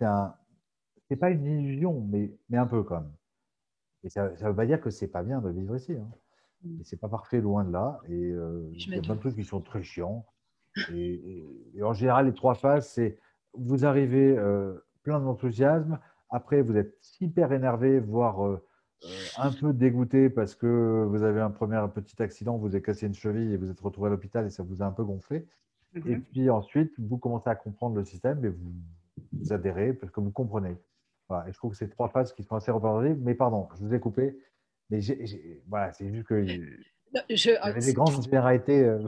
[0.00, 0.34] un.
[1.08, 3.12] C'est pas une illusion, mais, mais un peu quand même.
[4.04, 5.92] Et ça ne veut pas dire que c'est pas bien de vivre ici.
[5.92, 6.08] Hein.
[6.64, 6.80] Mm.
[6.84, 8.00] C'est pas parfait, loin de là.
[8.08, 10.24] Et euh, il y a plein de trucs qui sont très chiants.
[10.92, 11.44] Et,
[11.82, 13.18] en général, les trois phases, c'est
[13.54, 15.98] vous arrivez euh, plein d'enthousiasme.
[16.30, 18.64] Après, vous êtes hyper énervé, voire euh,
[19.36, 23.14] un peu dégoûté parce que vous avez un premier petit accident, vous avez cassé une
[23.14, 25.46] cheville et vous êtes retrouvé à l'hôpital et ça vous a un peu gonflé.
[25.94, 26.08] Mm-hmm.
[26.10, 28.72] Et puis ensuite, vous commencez à comprendre le système et vous,
[29.32, 30.76] vous adhérez parce que vous comprenez.
[31.28, 31.48] Voilà.
[31.48, 33.20] Et je trouve que c'est trois phases qui sont assez représentatives.
[33.22, 34.38] Mais pardon, je vous ai coupé.
[34.90, 35.00] Mais
[35.68, 36.44] voilà, c'est juste que
[37.30, 38.80] je, il y avait des grandes généralités.
[38.80, 38.98] Euh,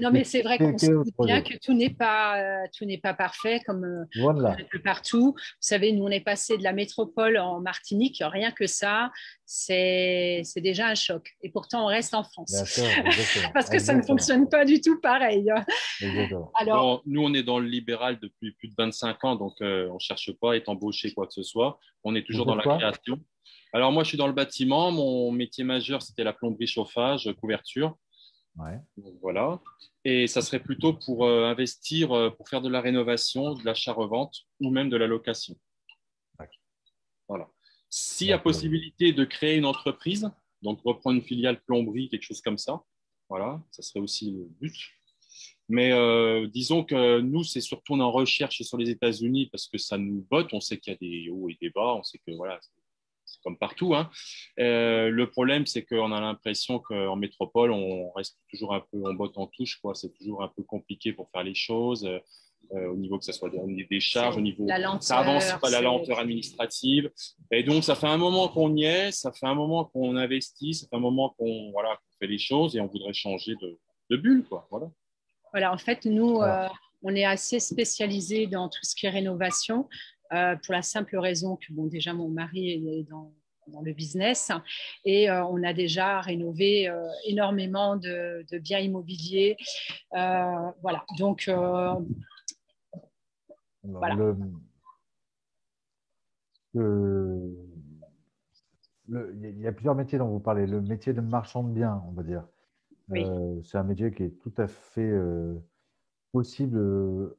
[0.00, 3.14] non, mais c'est vrai qu'on sait bien que tout n'est pas, euh, tout n'est pas
[3.14, 4.50] parfait comme euh, voilà.
[4.50, 5.34] un peu partout.
[5.36, 8.22] Vous savez, nous, on est passé de la métropole en Martinique.
[8.24, 9.10] Rien que ça,
[9.44, 11.30] c'est, c'est déjà un choc.
[11.42, 12.52] Et pourtant, on reste en France.
[13.54, 15.50] Parce que ça ne fonctionne pas du tout pareil.
[16.60, 19.98] Alors, nous, on est dans le libéral depuis plus de 25 ans, donc on ne
[19.98, 21.78] cherche pas à être embauché quoi que ce soit.
[22.04, 23.18] On est toujours dans la création.
[23.72, 24.92] Alors, moi, je suis dans le bâtiment.
[24.92, 27.96] Mon métier majeur, c'était la plomberie, chauffage, couverture.
[29.22, 29.60] voilà.
[30.04, 34.36] Et ça serait plutôt pour euh, investir, euh, pour faire de la rénovation, de l'achat-revente
[34.60, 35.56] ou même de la location.
[37.28, 37.48] Voilà.
[37.88, 42.42] S'il y a possibilité de créer une entreprise, donc reprendre une filiale plomberie, quelque chose
[42.42, 42.82] comme ça,
[43.28, 44.76] voilà, ça serait aussi le but.
[45.68, 49.96] Mais euh, disons que nous, c'est surtout en recherche sur les États-Unis parce que ça
[49.96, 50.52] nous botte.
[50.52, 51.94] On sait qu'il y a des hauts et des bas.
[51.94, 52.60] On sait que voilà,
[53.42, 53.94] comme partout.
[53.94, 54.10] Hein.
[54.58, 59.14] Euh, le problème, c'est qu'on a l'impression qu'en métropole, on reste toujours un peu, on
[59.14, 59.80] botte en touche.
[59.94, 62.08] C'est toujours un peu compliqué pour faire les choses.
[62.74, 64.66] Euh, au niveau que ce soit des, charges, au niveau
[65.00, 67.10] ça avance pas la lenteur administrative.
[67.50, 70.72] Et donc, ça fait un moment qu'on y est, ça fait un moment qu'on investit,
[70.72, 73.78] ça fait un moment qu'on voilà, fait les choses et on voudrait changer de,
[74.10, 74.44] de bulle.
[74.48, 74.66] Quoi.
[74.70, 74.86] Voilà.
[75.50, 76.66] voilà, en fait, nous, euh,
[77.02, 79.88] on est assez spécialisé dans tout ce qui est rénovation.
[80.32, 83.32] Euh, pour la simple raison que, bon, déjà, mon mari est dans,
[83.84, 84.50] le business
[85.04, 89.56] et euh, on a déjà rénové euh, énormément de, biens immobiliers.
[90.10, 91.48] voilà, donc.
[93.84, 94.34] voilà.
[96.74, 96.80] il
[99.60, 100.66] y a plusieurs métiers dont vous parlez.
[100.66, 102.44] Le métier de marchand de biens, on va dire.
[103.62, 105.12] c'est un métier qui est tout à fait
[106.32, 107.32] possible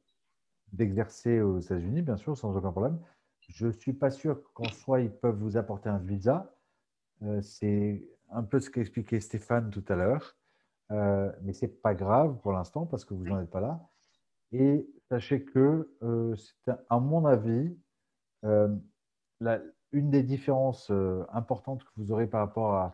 [0.73, 2.99] d'exercer aux États-Unis, bien sûr, sans aucun problème.
[3.47, 6.55] Je ne suis pas sûr qu'en soi, ils peuvent vous apporter un visa.
[7.21, 10.35] Euh, c'est un peu ce qu'expliquait Stéphane tout à l'heure.
[10.91, 13.79] Euh, mais ce n'est pas grave pour l'instant parce que vous n'en êtes pas là.
[14.51, 16.35] Et sachez que, euh,
[16.89, 17.77] à mon avis,
[19.39, 19.61] la,
[19.91, 20.91] une des différences
[21.31, 22.93] importantes que vous aurez par rapport à,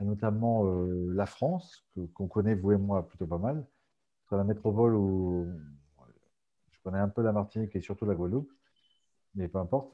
[0.00, 3.64] notamment la France, qu'on connaît, vous et moi, plutôt pas mal,
[4.26, 5.46] sur la métropole où
[6.80, 8.50] je connais un peu la Martinique et surtout la Guadeloupe,
[9.34, 9.92] mais peu importe.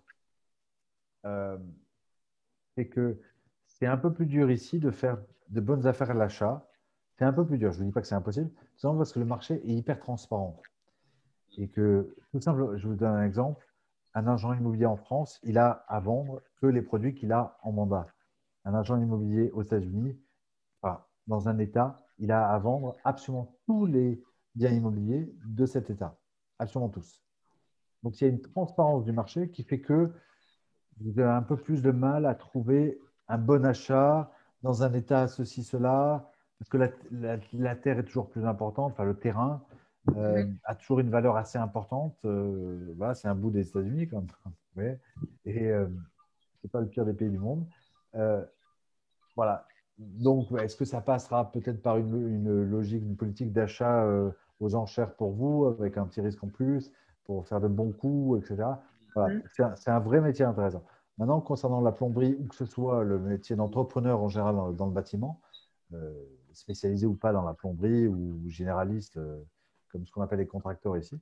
[1.24, 1.58] Euh,
[2.76, 3.20] c'est que
[3.66, 5.18] c'est un peu plus dur ici de faire
[5.48, 6.64] de bonnes affaires à l'achat.
[7.18, 7.72] C'est un peu plus dur.
[7.72, 10.60] Je ne dis pas que c'est impossible, simplement parce que le marché est hyper transparent.
[11.58, 13.66] Et que, tout simple, je vous donne un exemple.
[14.14, 17.72] Un agent immobilier en France, il a à vendre que les produits qu'il a en
[17.72, 18.06] mandat.
[18.64, 20.16] Un agent immobilier aux États-Unis,
[21.26, 24.22] dans un État, il a à vendre absolument tous les
[24.54, 26.16] biens immobiliers de cet État
[26.58, 27.22] absolument tous.
[28.02, 30.12] Donc il y a une transparence du marché qui fait que
[31.00, 34.30] vous avez un peu plus de mal à trouver un bon achat
[34.62, 36.78] dans un état ceci, cela, parce que
[37.52, 39.62] la, terre est toujours plus importante, enfin le terrain
[40.16, 42.16] euh, a toujours une valeur assez importante.
[42.24, 44.24] Euh, voilà, c'est un bout des États-Unis quand
[44.76, 44.98] même.
[45.44, 47.66] Et euh, ce n'est pas le pire des pays du monde.
[49.34, 49.66] voilà.
[49.98, 54.06] Donc, est-ce que ça passera peut-être par une, une, logique, une politique d'achat
[54.60, 56.92] aux enchères pour vous, avec un petit risque en plus,
[57.24, 58.68] pour faire de bons coups, etc.
[59.14, 59.34] Voilà.
[59.34, 59.74] Mm.
[59.76, 60.84] C'est un, vrai métier intéressant.
[61.18, 64.92] Maintenant, concernant la plomberie, ou que ce soit le métier d'entrepreneur en général dans, le
[64.92, 65.40] bâtiment,
[65.92, 66.12] euh,
[66.52, 69.42] spécialisé ou pas dans la plomberie ou généraliste, euh,
[69.90, 71.18] comme ce qu'on appelle les contracteurs ici,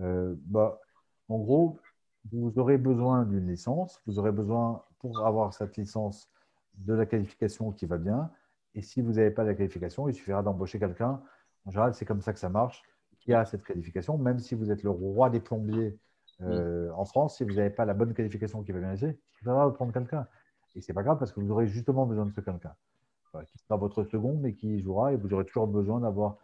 [0.00, 0.80] euh, bah,
[1.28, 1.78] en gros,
[2.32, 6.30] vous aurez besoin d'une licence, vous aurez besoin, pour avoir cette licence,
[6.78, 8.30] de la qualification qui va bien.
[8.74, 11.22] Et si vous n'avez pas la qualification, il suffira d'embaucher quelqu'un
[11.66, 12.82] en général, c'est comme ça que ça marche,
[13.20, 14.18] qui a cette qualification.
[14.18, 15.98] Même si vous êtes le roi des plombiers
[16.42, 19.44] euh, en France, si vous n'avez pas la bonne qualification qui va bien ici, il
[19.44, 20.26] faudra prendre quelqu'un.
[20.74, 22.74] Et ce n'est pas grave parce que vous aurez justement besoin de ce quelqu'un,
[23.46, 26.36] qui sera votre second, mais qui jouera et vous aurez toujours besoin d'avoir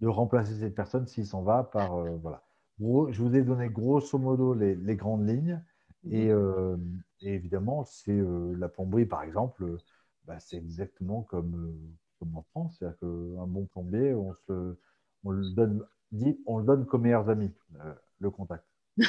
[0.00, 2.42] de remplacer cette personne s'il s'en va par euh, voilà.
[2.78, 5.60] je vous ai donné grosso modo les, grandes lignes
[6.08, 6.76] et, euh,
[7.20, 8.16] évidemment c'est
[8.56, 9.76] la plomberie par exemple,
[10.24, 11.74] bah, c'est exactement comme
[12.18, 12.76] comme en France.
[12.78, 14.76] C'est-à-dire qu'un bon plombier, on, se,
[15.24, 17.50] on, le donne, dit, on le donne comme meilleurs amis,
[17.80, 18.64] euh, le contact.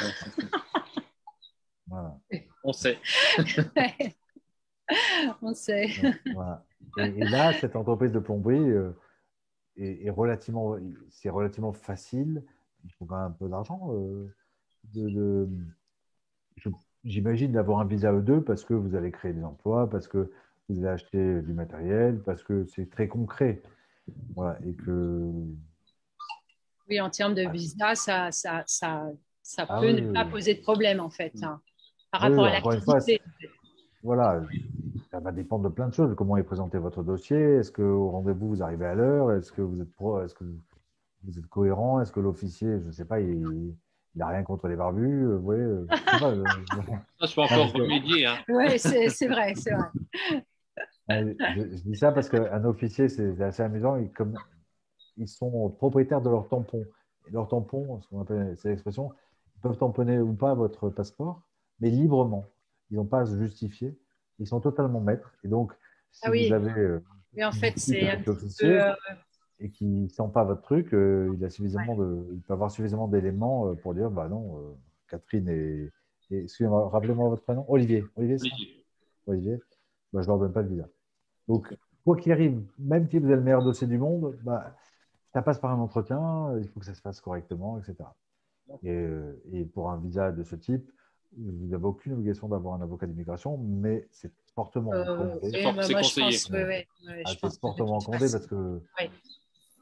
[2.64, 3.00] On sait.
[5.42, 5.90] On sait.
[6.98, 8.92] Et, là, cette entreprise de plomberie euh,
[9.76, 10.78] est, relativement,
[11.10, 12.44] c'est relativement facile.
[12.84, 13.92] Il faut quand même un peu d'argent.
[13.94, 14.34] Euh,
[14.94, 15.50] de,
[17.06, 20.32] J'imagine d'avoir un visa E2 parce que vous allez créer des emplois, parce que
[20.70, 23.62] vous allez acheter du matériel, parce que c'est très concret.
[24.36, 25.32] Voilà, et que
[26.90, 29.12] oui, en termes de visa, ça, ça, ça,
[29.44, 31.62] ça ah peut ne pas poser de problème, en fait, hein,
[32.12, 33.22] par rapport à l'activité.
[34.02, 34.42] Voilà,
[35.12, 36.16] ça va dépendre de plein de choses.
[36.16, 37.38] Comment est présenté votre dossier?
[37.38, 39.32] Est-ce qu'au rendez-vous, vous arrivez à l'heure?
[39.34, 40.46] Est-ce que vous êtes pro Est-ce que
[41.24, 42.02] vous êtes cohérent?
[42.02, 43.76] Est-ce que l'officier, je ne sais pas, il
[44.16, 45.26] n'a rien contre les barbus?
[45.26, 45.86] Vous voyez, euh,
[46.18, 48.26] Ça, je peux encore remédier.
[48.26, 48.38] Hein.
[48.48, 49.90] Oui, c'est vrai, c'est vrai.
[51.10, 54.04] Je, je, dis ça parce qu'un officier, c'est assez amusant.
[54.16, 54.36] Comme,
[55.18, 56.86] ils sont propriétaires de leur tampon.
[57.28, 59.12] Et leur tampon, ce qu'on appelle, c'est l'expression,
[59.56, 61.42] ils peuvent tamponner ou pas votre passeport,
[61.80, 62.46] mais librement.
[62.92, 63.98] Ils n'ont pas à se justifier.
[64.40, 65.34] Ils sont totalement maîtres.
[65.44, 65.74] Et donc,
[66.12, 66.80] si ah vous avez.
[66.80, 67.04] Euh,
[67.34, 68.36] mais en fait, c'est un peu.
[68.64, 68.94] Euh,
[69.60, 72.72] et qui ne sent pas votre truc, euh, il, a suffisamment de, il peut avoir
[72.72, 75.92] suffisamment d'éléments pour dire bah non, Catherine et.
[76.32, 77.66] Excusez-moi, rappelez-moi votre prénom.
[77.68, 78.06] Olivier.
[78.16, 78.38] Olivier,
[79.26, 79.60] Olivier.
[80.14, 80.88] Bah, je ne leur donne pas de visa.
[81.50, 81.76] Donc,
[82.06, 84.76] quoi qu'il arrive, même si vous avez le meilleur dossier du monde, bah,
[85.34, 88.08] ça passe par un entretien, il faut que ça se fasse correctement, etc.
[88.86, 90.90] Euh, et, pour un visa de ce type,
[91.38, 95.84] vous n'avez aucune obligation d'avoir un avocat d'immigration, mais c'est fortement euh, recommandé.
[95.84, 96.32] c'est conseillé.
[96.32, 98.82] c'est fortement recommandé parce que,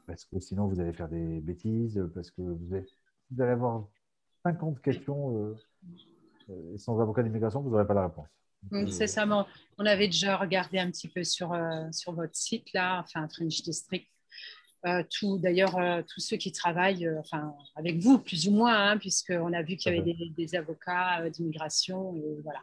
[0.06, 2.86] parce que sinon vous allez faire des bêtises, parce que vous allez,
[3.30, 3.84] vous allez avoir
[4.42, 8.28] 50 questions euh, et sans avocat d'immigration, vous n'aurez pas la réponse.
[8.90, 9.26] C'est ça.
[9.78, 11.56] On avait déjà regardé un petit peu sur,
[11.92, 14.08] sur votre site, là, enfin, French District.
[14.86, 18.90] Euh, tout, d'ailleurs, euh, tous ceux qui travaillent euh, enfin, avec vous, plus ou moins,
[18.90, 22.14] hein, puisqu'on a vu qu'il y avait des, avocats d'immigration.
[22.14, 22.60] Et voilà.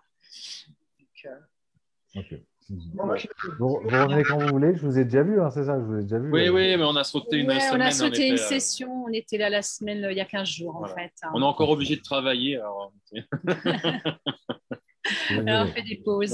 [2.16, 2.39] ok.
[3.60, 6.00] Vous, revenez quand vous voulez, je vous ai déjà vu, hein, c'est ça, je vous
[6.00, 6.32] ai déjà vu.
[6.32, 7.74] Oui, oui, mais on a sauté une semaine.
[7.74, 10.78] On a sauté une session, on était là la semaine, il y a 15 jours
[10.78, 11.12] en fait.
[11.22, 11.30] Hein.
[11.36, 12.58] On est encore obligé de travailler.
[12.58, 12.91] Alors...
[15.32, 16.34] on fait des pauses.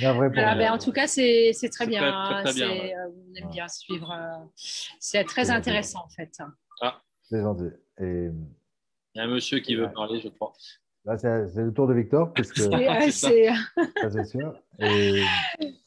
[0.00, 2.02] Ben, en tout cas, c'est très bien.
[2.04, 4.10] Hein, euh, on aime bien suivre.
[4.10, 6.38] Euh, c'est très intéressant, en fait.
[6.80, 7.00] Ah.
[7.22, 7.70] C'est gentil.
[8.00, 8.28] Et...
[9.14, 10.52] Il y a un monsieur qui veut parler, je crois.
[11.04, 12.60] Là, c'est le tour de Victor, parce que
[13.10, 14.54] c'est sûr.
[14.78, 15.22] Et,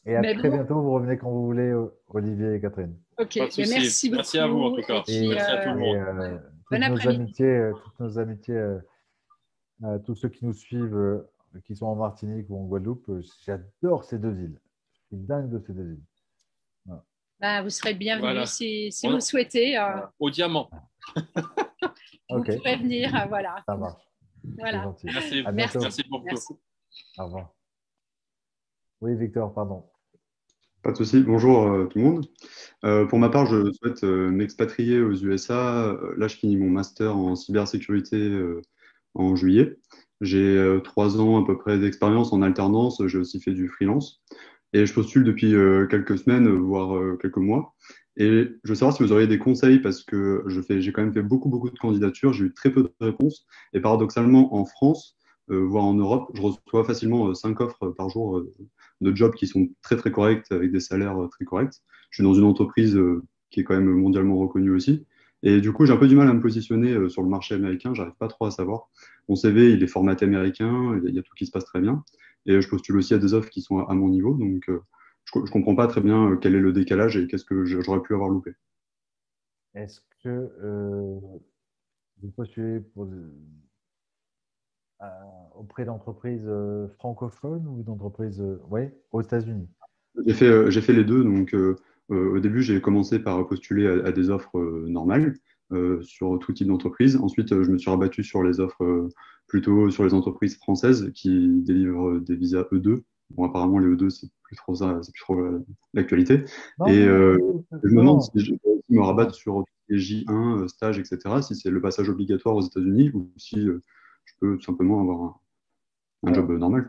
[0.04, 1.74] et à très bientôt, vous revenez quand vous voulez,
[2.08, 2.94] Olivier et Catherine.
[3.18, 4.16] Ok, merci beaucoup.
[4.16, 5.02] Merci à vous, en tout cas.
[5.08, 5.96] Et, merci à tout le monde.
[5.96, 6.38] Euh,
[6.70, 8.76] toutes, nos amitiés, toutes nos amitiés,
[10.04, 11.24] tous ceux qui nous suivent
[11.64, 14.60] qui sont en Martinique ou en Guadeloupe, euh, j'adore ces deux îles.
[14.92, 16.04] Je suis dingue de ces deux îles.
[17.38, 19.78] Bah, vous serez bienvenue si, si vous souhaitez.
[19.78, 20.00] Euh...
[20.18, 20.70] Au diamant.
[22.30, 23.62] vous pouvez venir, euh, voilà.
[23.66, 24.02] Ça marche.
[24.58, 24.94] Voilà.
[25.04, 25.44] Merci.
[25.52, 25.78] Merci.
[25.78, 26.58] Merci beaucoup.
[27.18, 27.54] Au revoir.
[29.02, 29.84] Oui, Victor, pardon.
[30.82, 31.20] Pas de souci.
[31.20, 32.26] Bonjour euh, tout le monde.
[32.84, 35.94] Euh, pour ma part, je souhaite m'expatrier aux USA.
[36.16, 38.34] là, je finis mon master en cybersécurité
[39.14, 39.76] en juillet.
[40.20, 43.02] J'ai euh, trois ans à peu près d'expérience en alternance.
[43.06, 44.22] J'ai aussi fait du freelance.
[44.72, 47.74] Et je postule depuis euh, quelques semaines, voire euh, quelques mois.
[48.16, 51.22] Et je veux savoir si vous auriez des conseils parce que j'ai quand même fait
[51.22, 52.32] beaucoup, beaucoup de candidatures.
[52.32, 53.46] J'ai eu très peu de réponses.
[53.74, 58.42] Et paradoxalement, en France, voire en Europe, je reçois facilement cinq offres par jour
[59.02, 61.74] de jobs qui sont très, très corrects avec des salaires très corrects.
[62.08, 62.98] Je suis dans une entreprise
[63.50, 65.04] qui est quand même mondialement reconnue aussi.
[65.42, 67.54] Et du coup, j'ai un peu du mal à me positionner euh, sur le marché
[67.54, 67.94] américain.
[67.94, 68.88] J'arrive pas trop à savoir.
[69.28, 71.00] Mon CV, il est formaté américain.
[71.04, 72.04] Il y a tout qui se passe très bien.
[72.46, 74.34] Et je postule aussi à des offres qui sont à mon niveau.
[74.34, 74.80] Donc, euh,
[75.34, 78.02] je ne comprends pas très bien euh, quel est le décalage et qu'est-ce que j'aurais
[78.02, 78.52] pu avoir loupé.
[79.74, 80.50] Est-ce que
[82.22, 82.82] vous postulez
[85.54, 86.50] auprès d'entreprises
[86.96, 89.68] francophones ou d'entreprises ouais, aux États-Unis?
[90.24, 91.22] J'ai fait, fait, les deux.
[91.22, 91.54] Donc,
[92.08, 95.34] au début, j'ai commencé par postuler à, des offres euh, normales
[95.72, 97.16] euh, sur tout type d'entreprise.
[97.16, 99.08] Ensuite, je me suis rabattu sur les offres
[99.48, 103.02] plutôt sur les entreprises françaises qui délivrent des visas E2.
[103.30, 105.36] Bon, apparemment, les E2, c'est plus trop ça, c'est plus trop
[105.94, 106.44] l'actualité.
[106.86, 111.56] Et je me demande si je peux me rabattre sur les J1, stage, etc., si
[111.56, 113.66] c'est le passage obligatoire aux États-Unis ou si
[114.26, 115.40] je peux tout simplement avoir
[116.24, 116.88] un, job normal.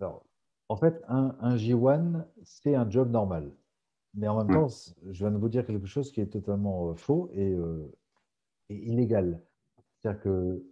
[0.00, 0.24] Alors,
[0.68, 3.50] en fait, un, J1, c'est un job normal.
[4.14, 4.68] Mais en même temps,
[5.10, 7.92] je viens de vous dire quelque chose qui est totalement euh, faux euh,
[8.68, 9.40] et, illégal.
[9.98, 10.64] C'est-à-dire que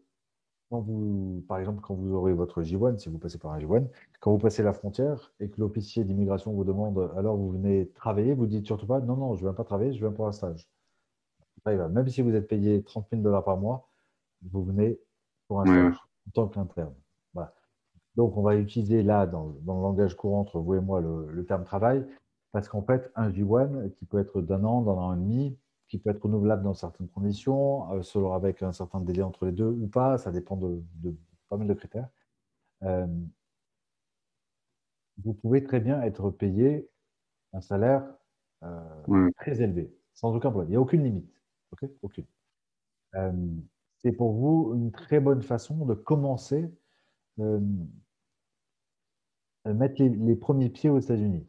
[0.70, 3.88] quand vous, par exemple, quand vous aurez votre J1, si vous passez par un J1,
[4.20, 8.32] quand vous passez la frontière et que l'officier d'immigration vous demande alors vous venez travailler,
[8.32, 10.32] vous dites surtout pas non, non, je ne viens pas travailler, je viens pour un
[10.32, 10.68] stage.
[11.66, 13.88] Même si vous êtes payé 30 000 dollars par mois,
[14.50, 14.98] vous venez
[15.46, 16.94] pour un stage en tant qu'interne.
[18.16, 21.64] Donc, on va utiliser là, dans, le langage courant entre vous et moi, le, terme
[21.64, 22.06] travail,
[22.52, 25.58] parce qu'en fait, un J1 qui peut être d'un an, d'un an et demi,
[25.88, 29.52] qui peut être renouvelable dans certaines conditions, euh, selon avec un certain délai entre les
[29.52, 30.82] deux ou pas, ça dépend de,
[31.48, 32.08] pas mal de critères.
[32.82, 33.06] Euh,
[35.22, 36.88] vous pouvez très bien être payé
[37.52, 38.04] un salaire
[38.62, 40.70] euh, très élevé, sans aucun problème.
[40.70, 41.30] Il n'y a aucune limite.
[42.02, 42.26] aucune.
[43.98, 46.70] c'est pour vous une très bonne façon de commencer
[49.64, 51.46] mettre les, premiers pieds aux États-Unis.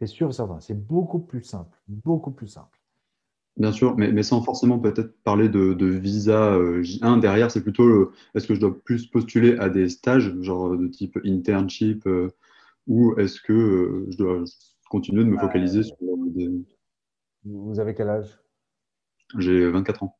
[0.00, 0.60] C'est sûr et certain.
[0.60, 1.78] C'est beaucoup plus simple.
[1.88, 2.80] Beaucoup plus simple.
[3.56, 7.20] Bien sûr, mais, mais sans forcément peut-être parler de, de visa euh, J1.
[7.20, 11.18] Derrière, c'est plutôt est-ce que je dois plus postuler à des stages, genre de type
[11.24, 12.30] internship, euh,
[12.88, 14.44] ou est-ce que euh, je dois
[14.90, 15.96] continuer de me focaliser sur
[16.34, 16.50] des.
[17.44, 18.40] Vous avez quel âge?
[19.38, 20.18] J'ai 24 ans.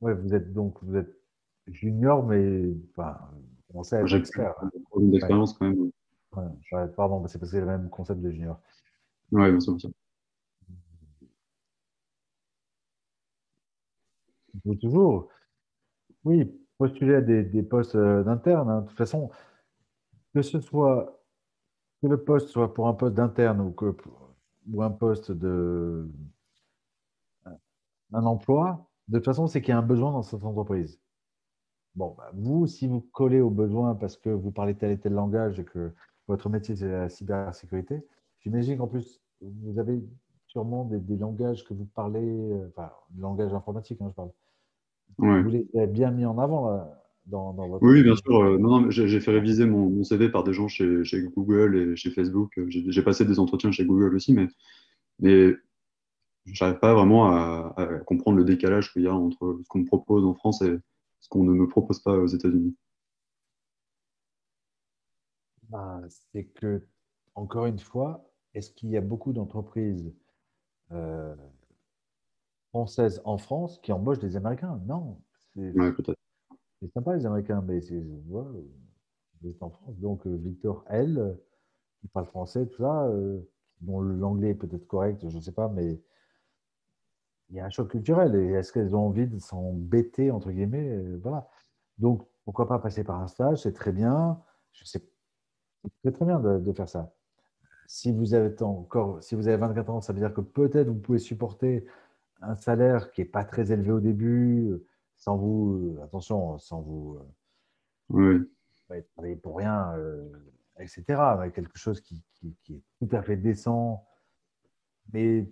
[0.00, 1.20] Oui, vous êtes donc vous êtes
[1.66, 3.18] junior, mais enfin,
[3.72, 5.90] d'expérience quand même.
[6.72, 8.60] Ouais, pardon, c'est parce que c'est le même concept de junior.
[9.32, 9.76] Oui, bien sûr.
[14.80, 15.28] Toujours,
[16.24, 18.68] oui, postuler à des, postes euh, d'interne.
[18.68, 18.80] Hein.
[18.82, 19.30] De toute façon,
[20.34, 21.20] que ce soit
[22.02, 23.94] que le poste soit pour un poste d'interne ou, que,
[24.72, 26.08] ou un poste de
[28.12, 31.00] un emploi, de toute façon, c'est qu'il y a un besoin dans cette entreprise.
[32.00, 35.12] Bon, bah, vous, si vous collez au besoin parce que vous parlez tel et tel
[35.12, 35.90] langage et que
[36.28, 38.00] votre métier, c'est la cybersécurité,
[38.40, 40.02] j'imagine qu'en plus, vous avez
[40.46, 44.30] sûrement des, langages que vous parlez, euh, enfin, langage informatique, hein, je parle.
[45.18, 46.82] Vous les avez bien mis en avant
[47.26, 47.84] dans, votre.
[47.84, 48.44] Oui, bien sûr.
[48.44, 51.96] Euh, non, non, j'ai fait réviser mon, CV par des gens chez, chez Google et
[51.96, 52.58] chez Facebook.
[52.68, 54.48] J'ai passé des entretiens chez Google aussi, mais,
[55.18, 55.52] mais
[56.46, 57.74] j'arrive pas vraiment à,
[58.06, 60.78] comprendre le décalage qu'il y a entre ce qu'on me propose en France et
[61.20, 62.76] ce qu'on ne me propose pas aux États-Unis.
[65.68, 66.84] Bah, c'est que,
[67.34, 70.12] encore une fois, est-ce qu'il y a beaucoup d'entreprises
[70.90, 71.36] euh,
[72.70, 74.80] françaises en France qui embauchent des Américains?
[74.86, 75.22] Non.
[75.54, 78.02] C'est sympa les Américains, mais c'est
[79.60, 79.98] en France.
[79.98, 81.38] Donc euh, Victor L,
[82.00, 83.40] qui parle français, tout ça, euh,
[83.80, 86.00] dont l'anglais est peut-être correct, je ne sais pas, mais
[87.50, 88.34] il y a un choc culturel.
[88.36, 91.48] Et est-ce qu'elles ont envie de s'embêter, entre guillemets Voilà.
[91.98, 94.40] Donc, pourquoi pas passer par un stage C'est très bien.
[94.72, 95.02] Je sais,
[96.02, 97.12] c'est très bien de, faire ça.
[97.86, 100.98] Si vous avez encore, si vous avez 24 ans, ça veut dire que peut-être vous
[100.98, 101.84] pouvez supporter
[102.40, 104.72] un salaire qui n'est pas très élevé au début,
[105.16, 107.18] sans vous, attention, sans vous,
[108.08, 108.48] oui.
[109.14, 110.30] travailler pour rien, euh,
[110.78, 111.04] etc.
[111.54, 114.06] quelque chose qui, qui, est tout à fait décent,
[115.12, 115.50] mais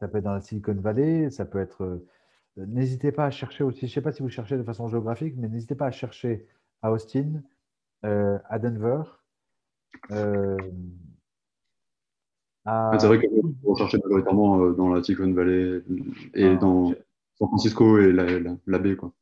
[0.00, 1.82] ça peut être dans la Silicon Valley, ça peut être.
[1.82, 2.06] Euh,
[2.56, 5.34] n'hésitez pas à chercher aussi, je ne sais pas si vous cherchez de façon géographique,
[5.36, 6.46] mais n'hésitez pas à chercher
[6.82, 7.42] à Austin,
[8.04, 9.02] euh, à Denver.
[10.10, 10.56] Euh,
[12.98, 13.26] C'est vrai
[13.64, 15.82] qu'on chercher majoritairement dans la Silicon Valley
[16.34, 16.92] et dans
[17.34, 18.26] San Francisco et la,
[18.66, 18.96] la, baie.
[18.96, 19.12] Quoi.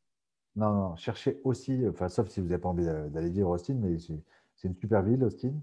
[0.56, 3.98] Non, non, cherchez aussi, enfin, sauf si vous n'avez pas envie d'aller vivre Austin, mais
[3.98, 5.54] c'est une super ville, Austin.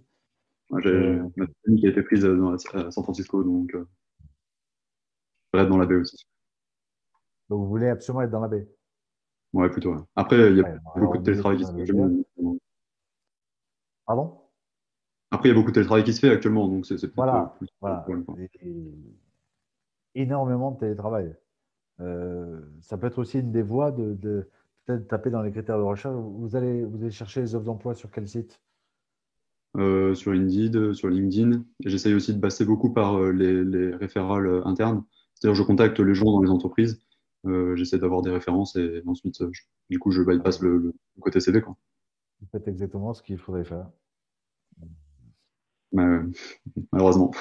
[0.84, 3.76] J'ai ma famille qui a été prise à San Francisco, donc
[5.60, 6.26] être dans la baie aussi.
[7.49, 8.68] Donc vous voulez absolument être dans la baie?
[9.54, 9.95] Ouais, plutôt.
[10.16, 12.10] Après, il y a beaucoup de télétravail qui se fait actuellement.
[14.06, 14.38] Pardon?
[15.32, 18.06] Après, il y a beaucoup de télétravail qui se fait actuellement, donc c'est Voilà, voilà.
[20.16, 21.36] énormément de télétravail.
[21.99, 24.49] Euh, ça peut être aussi une des voies de,
[24.86, 26.16] peut-être taper dans les critères de recherche.
[26.16, 28.60] Vous allez, vous allez chercher les offres d'emploi sur quel site?
[29.78, 31.64] Euh, Sur Indeed, sur LinkedIn.
[31.86, 35.04] J'essaye aussi de passer beaucoup par euh, les, les référals internes.
[35.42, 37.02] C'est-à-dire, je contacte les gens dans les entreprises,
[37.48, 39.52] euh, j'essaie d'avoir des références et ensuite, euh,
[39.89, 41.62] du coup, je bypass le, le côté CV.
[41.62, 41.76] Quoi.
[42.39, 43.89] Vous faites exactement ce qu'il faudrait faire.
[45.92, 47.32] malheureusement.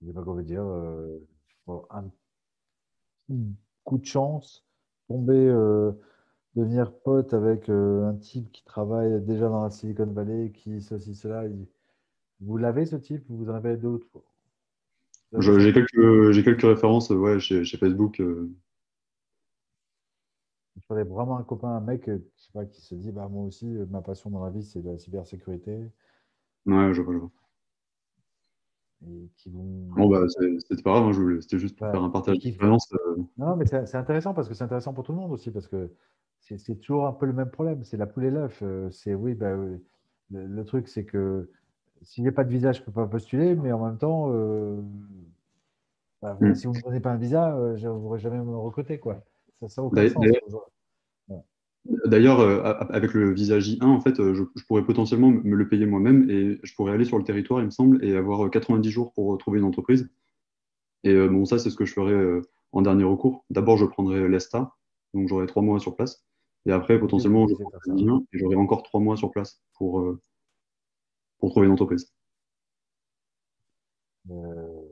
[0.00, 0.62] Je ne sais pas quoi vous dire.
[0.62, 1.18] Euh,
[1.88, 2.04] un
[3.84, 4.66] coup de chance,
[5.08, 5.46] tomber,
[6.54, 11.44] devenir pote avec un type qui travaille déjà dans la Silicon Valley, qui ceci, cela.
[12.40, 14.06] Vous l'avez ce type Vous en avez d'autres
[15.38, 18.20] j'ai quelques, quelques références ouais, chez, chez Facebook.
[18.20, 18.50] Euh.
[20.76, 23.28] Il faudrait vraiment un copain, un mec euh, je sais pas, qui se dit bah,
[23.28, 25.90] Moi aussi, euh, ma passion dans la vie, c'est la cybersécurité.
[26.66, 27.30] Ouais, je vois, je vois.
[29.06, 29.90] Et qui vont...
[29.96, 32.90] Bon, bah, c'était pas grave, hein, c'était juste pour faire un partage d'expérience.
[33.36, 35.90] Non, mais c'est intéressant parce que c'est intéressant pour tout le monde aussi, parce que
[36.40, 37.84] c'est toujours un peu le même problème.
[37.84, 38.62] C'est la poule et l'œuf.
[38.92, 39.80] C'est oui, bah, le,
[40.30, 41.50] le, truc, c'est que
[42.04, 44.30] s'il n'y a pas de visa, je ne peux pas postuler, mais en même temps,
[44.32, 44.80] euh,
[46.22, 46.54] bah, hmm.
[46.54, 48.98] si vous ne me donnez pas un visa, euh, je ne pourrai jamais me recruter.
[48.98, 49.22] Quoi.
[49.60, 50.24] Ça, ça aucun sens.
[52.06, 52.40] D'ailleurs,
[52.94, 56.74] avec le visa J1, en fait, je, pourrais potentiellement me le payer moi-même et je
[56.74, 59.66] pourrais aller sur le territoire, il me semble, et avoir 90 jours pour trouver une
[59.66, 60.08] entreprise.
[61.02, 62.40] Et bon, ça, c'est ce que je ferais
[62.72, 63.44] en dernier recours.
[63.50, 64.74] D'abord, je prendrais l'ESTA,
[65.12, 66.24] donc j'aurai trois mois sur place.
[66.66, 70.20] Et après, potentiellement, je et j'aurai encore trois mois sur place pour, euh,
[71.38, 72.12] pour trouver une entreprise.
[74.30, 74.82] Euh,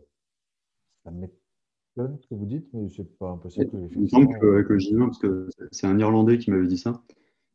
[1.04, 3.88] ça m'étonne ce que vous dites, mais c'est pas impossible.
[3.92, 7.02] Il me semble qu'avec le J1, parce que c'est un Irlandais qui m'avait dit ça,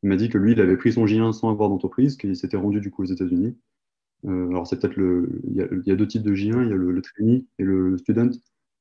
[0.03, 2.57] il m'a dit que lui, il avait pris son J1 sans avoir d'entreprise, qu'il s'était
[2.57, 3.57] rendu du coup aux États-Unis.
[4.25, 5.41] Euh, alors, c'est peut-être le.
[5.45, 8.31] Il y, a, deux types de J1, il y a le, trainee et le student.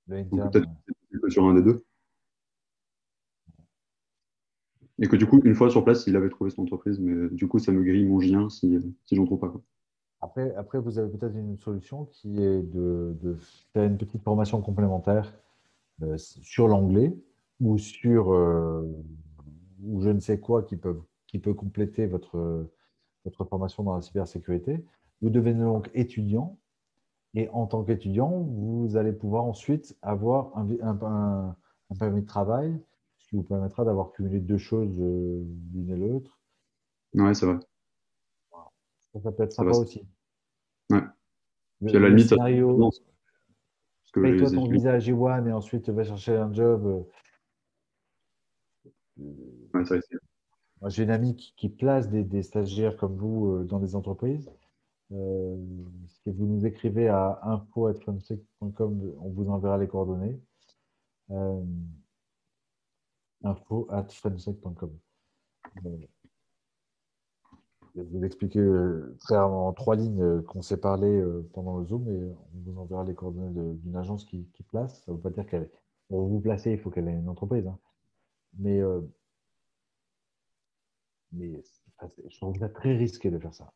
[0.09, 0.69] Peut-être
[1.29, 1.85] sur un des deux.
[4.99, 7.49] Et que du coup, une fois sur place, il avait trouvé son entreprise, mais du
[7.49, 9.55] coup, ça me grille mon J1 si, si je n'en trouve pas.
[10.27, 13.37] Après, après, vous avez peut-être une solution qui est de,
[13.72, 15.33] faire une petite formation complémentaire
[16.03, 17.16] euh, sur l'anglais
[17.61, 18.83] ou sur euh,
[19.83, 22.68] ou je ne sais quoi qui peut, qui peut compléter votre,
[23.24, 24.85] votre formation dans la cybersécurité.
[25.22, 26.59] Vous devenez donc étudiant
[27.35, 31.57] et en tant qu'étudiant, vous allez pouvoir ensuite avoir un, un,
[31.91, 32.79] un permis de travail
[33.27, 36.39] ce qui vous permettra d'avoir cumulé deux choses euh, l'une et l'autre.
[37.14, 37.59] Ouais, c'est vrai.
[39.20, 40.07] Ça, peut être sympa aussi.
[40.91, 41.03] Ouais.
[41.84, 42.91] Puis à la limite, scénario,
[44.12, 47.07] paye-toi ton visa à G1 et ensuite va chercher un job.
[49.18, 49.32] Euh,
[49.74, 49.97] ouais, ça
[50.89, 54.51] J'ai une amie qui, place des, stagiaires comme vous euh, dans des entreprises.
[55.12, 55.57] Euh,
[56.07, 60.41] si vous nous écrivez à info.com, on vous enverra les coordonnées
[63.43, 64.09] info at
[67.97, 71.78] Je vais vous expliquer euh, très en trois lignes euh, qu'on s'est parlé euh, pendant
[71.78, 75.03] le Zoom et on vous enverra les coordonnées d'une agence qui, place.
[75.05, 75.70] Ça ne veut pas dire qu'elle
[76.09, 77.66] pour vous placer, il faut qu'elle ait une entreprise.
[77.66, 77.78] Hein.
[78.59, 78.80] Mais,
[81.32, 81.62] mais
[82.28, 83.72] je trouve ça très risqué de faire ça.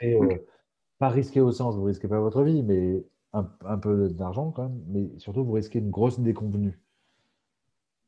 [0.00, 0.18] et,
[0.98, 4.68] Pas risqué au sens, vous risquez pas votre vie, mais un, un peu d'argent quand
[4.68, 6.80] même, mais surtout vous risquez une grosse déconvenue.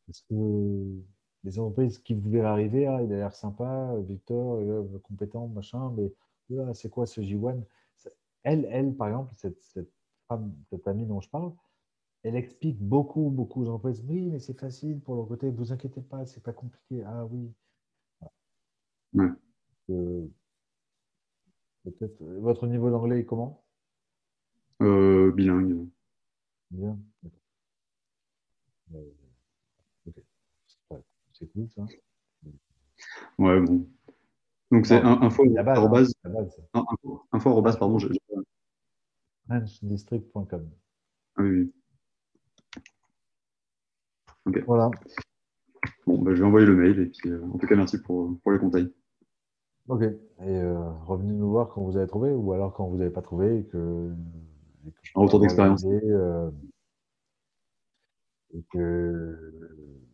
[0.06, 0.34] Parce que
[1.44, 4.60] les entreprises qui vous verrez arriver, ah, il a l'air sympa, Victor,
[5.02, 6.12] compétent, machin, mais
[6.74, 7.62] c'est quoi ce J1
[8.44, 9.92] elle, elle, par exemple, cette, cette,
[10.28, 11.52] femme, cette amie dont je parle,
[12.22, 16.02] elle explique beaucoup, beaucoup aux entreprises, oui, mais c'est facile pour leur côté, vous inquiétez
[16.02, 17.02] pas, c'est pas compliqué.
[17.04, 17.52] Ah oui.
[19.90, 20.26] Euh,
[21.84, 23.64] peut-être, votre niveau d'anglais est comment?
[24.82, 25.88] Euh, Bilingue.
[26.70, 26.98] Bien.
[31.38, 31.82] C'est cool ça.
[33.38, 33.86] Ouais, bon.
[34.72, 37.98] Donc c'est info arrobase, info, info arrobase, pardon.
[39.46, 40.68] Frenchdistrict.com.
[41.36, 41.72] Ah oui,
[44.46, 44.64] Ok.
[44.66, 44.90] Voilà.
[46.06, 48.38] Bon, bah, je vais envoyer le mail et puis euh, en tout cas merci pour,
[48.42, 48.92] pour les conseils.
[49.86, 50.02] Ok.
[50.02, 53.22] Et euh, revenez nous voir quand vous avez trouvé ou alors quand vous n'avez pas
[53.22, 54.12] trouvé et que.
[55.14, 55.84] un retour d'expérience.
[55.84, 56.50] Euh,
[58.54, 60.07] et que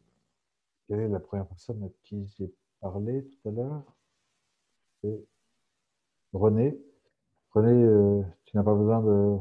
[0.86, 3.82] quelle est la première personne à qui j'ai parlé tout à l'heure
[5.02, 5.24] C'est
[6.32, 6.78] René.
[7.52, 9.38] René, euh, tu n'as pas besoin de.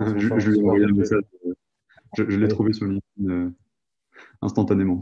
[0.00, 1.22] je, lui ai envoyé un message.
[1.46, 1.54] Euh,
[2.16, 3.50] je, l'ai trouvé sur LinkedIn euh,
[4.42, 5.00] instantanément.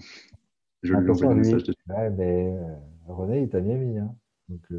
[0.82, 1.72] Je lui ai envoyé un message.
[1.88, 2.54] Ouais, mais
[3.06, 3.98] René, il t'a bien mis.
[3.98, 4.14] Hein.
[4.48, 4.70] Donc,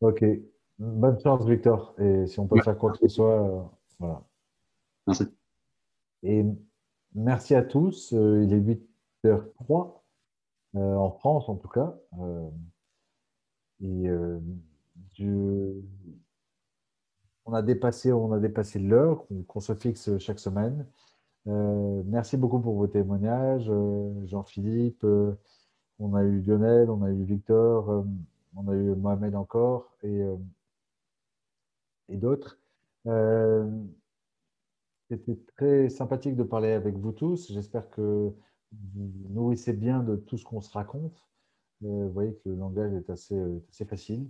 [0.00, 0.24] Ok.
[0.78, 1.94] Bonne chance, Victor.
[1.98, 4.22] Et si on peut faire quoi que ce soit, voilà.
[5.06, 5.24] Merci.
[6.22, 6.44] Et
[7.16, 8.12] merci à tous.
[8.12, 8.60] Euh, il est
[9.24, 10.02] 8h03
[10.76, 11.94] euh, en France, en tout cas.
[12.20, 12.48] Euh,
[13.80, 14.08] et
[17.44, 18.10] on a dépassé,
[18.78, 20.86] l'heure qu'on se fixe chaque semaine.
[21.46, 23.70] merci beaucoup pour vos témoignages,
[24.24, 25.04] Jean-Philippe.
[25.98, 28.06] on a eu Lionel, on a eu Victor,
[28.56, 30.22] on a eu Mohamed encore et,
[32.08, 32.58] et d'autres.
[35.08, 37.52] C'était très sympathique de parler avec vous tous.
[37.52, 38.32] J'espère que
[38.72, 41.28] vous nourrissez bien de tout ce qu'on se raconte.
[41.84, 44.28] Euh, vous voyez que le langage est assez, euh, facile.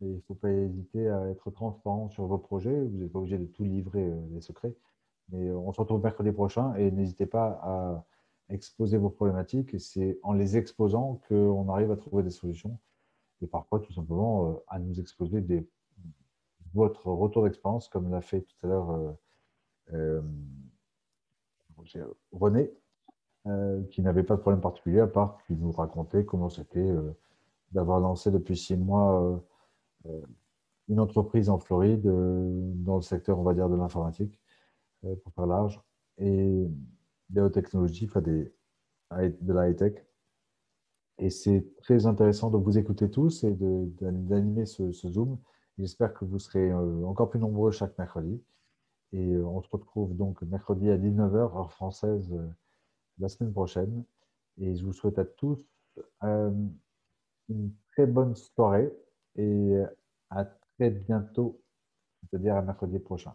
[0.00, 2.84] Et il ne faut pas hésiter à être transparent sur vos projets.
[2.84, 4.74] Vous n'êtes pas obligé de tout livrer euh, les secrets.
[5.28, 8.06] Mais on se retrouve mercredi prochain et n'hésitez pas à
[8.48, 9.78] exposer vos problématiques.
[9.78, 12.78] C'est en les exposant qu'on arrive à trouver des solutions.
[13.42, 15.44] Et parfois, tout simplement, à nous exposer
[16.74, 19.16] votre retour d'expérience, comme l'a fait tout à l'heure
[22.32, 22.72] René,
[23.46, 27.12] euh, qui n'avait pas de problème particulier, à part qu'il nous racontait comment c'était euh,
[27.72, 29.42] d'avoir lancé depuis six mois
[30.88, 34.38] une entreprise en Floride dans le secteur, on va dire, de l'informatique,
[35.00, 35.80] pour faire large.
[36.18, 36.68] Et,
[37.30, 38.52] des hautes technologies, enfin des,
[39.12, 39.94] de la high-tech.
[41.18, 43.54] Et c'est très intéressant de vous écouter tous et
[44.00, 45.38] d'animer ce, Zoom.
[45.78, 48.42] J'espère que vous serez euh, encore plus nombreux chaque mercredi.
[49.12, 52.48] Et euh, on se retrouve donc mercredi à 19h, heure française, euh,
[53.18, 54.04] la semaine prochaine.
[54.58, 55.58] Et je vous souhaite à tous
[56.22, 58.92] une très bonne soirée
[59.36, 59.76] et
[60.30, 61.60] à très bientôt,
[62.20, 63.34] c'est-à-dire à mercredi prochain.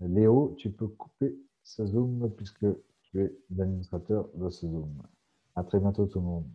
[0.00, 2.66] Léo, tu peux couper ce Zoom puisque
[3.02, 5.02] tu es l'administrateur de ce Zoom.
[5.54, 6.46] À très bientôt tout le monde.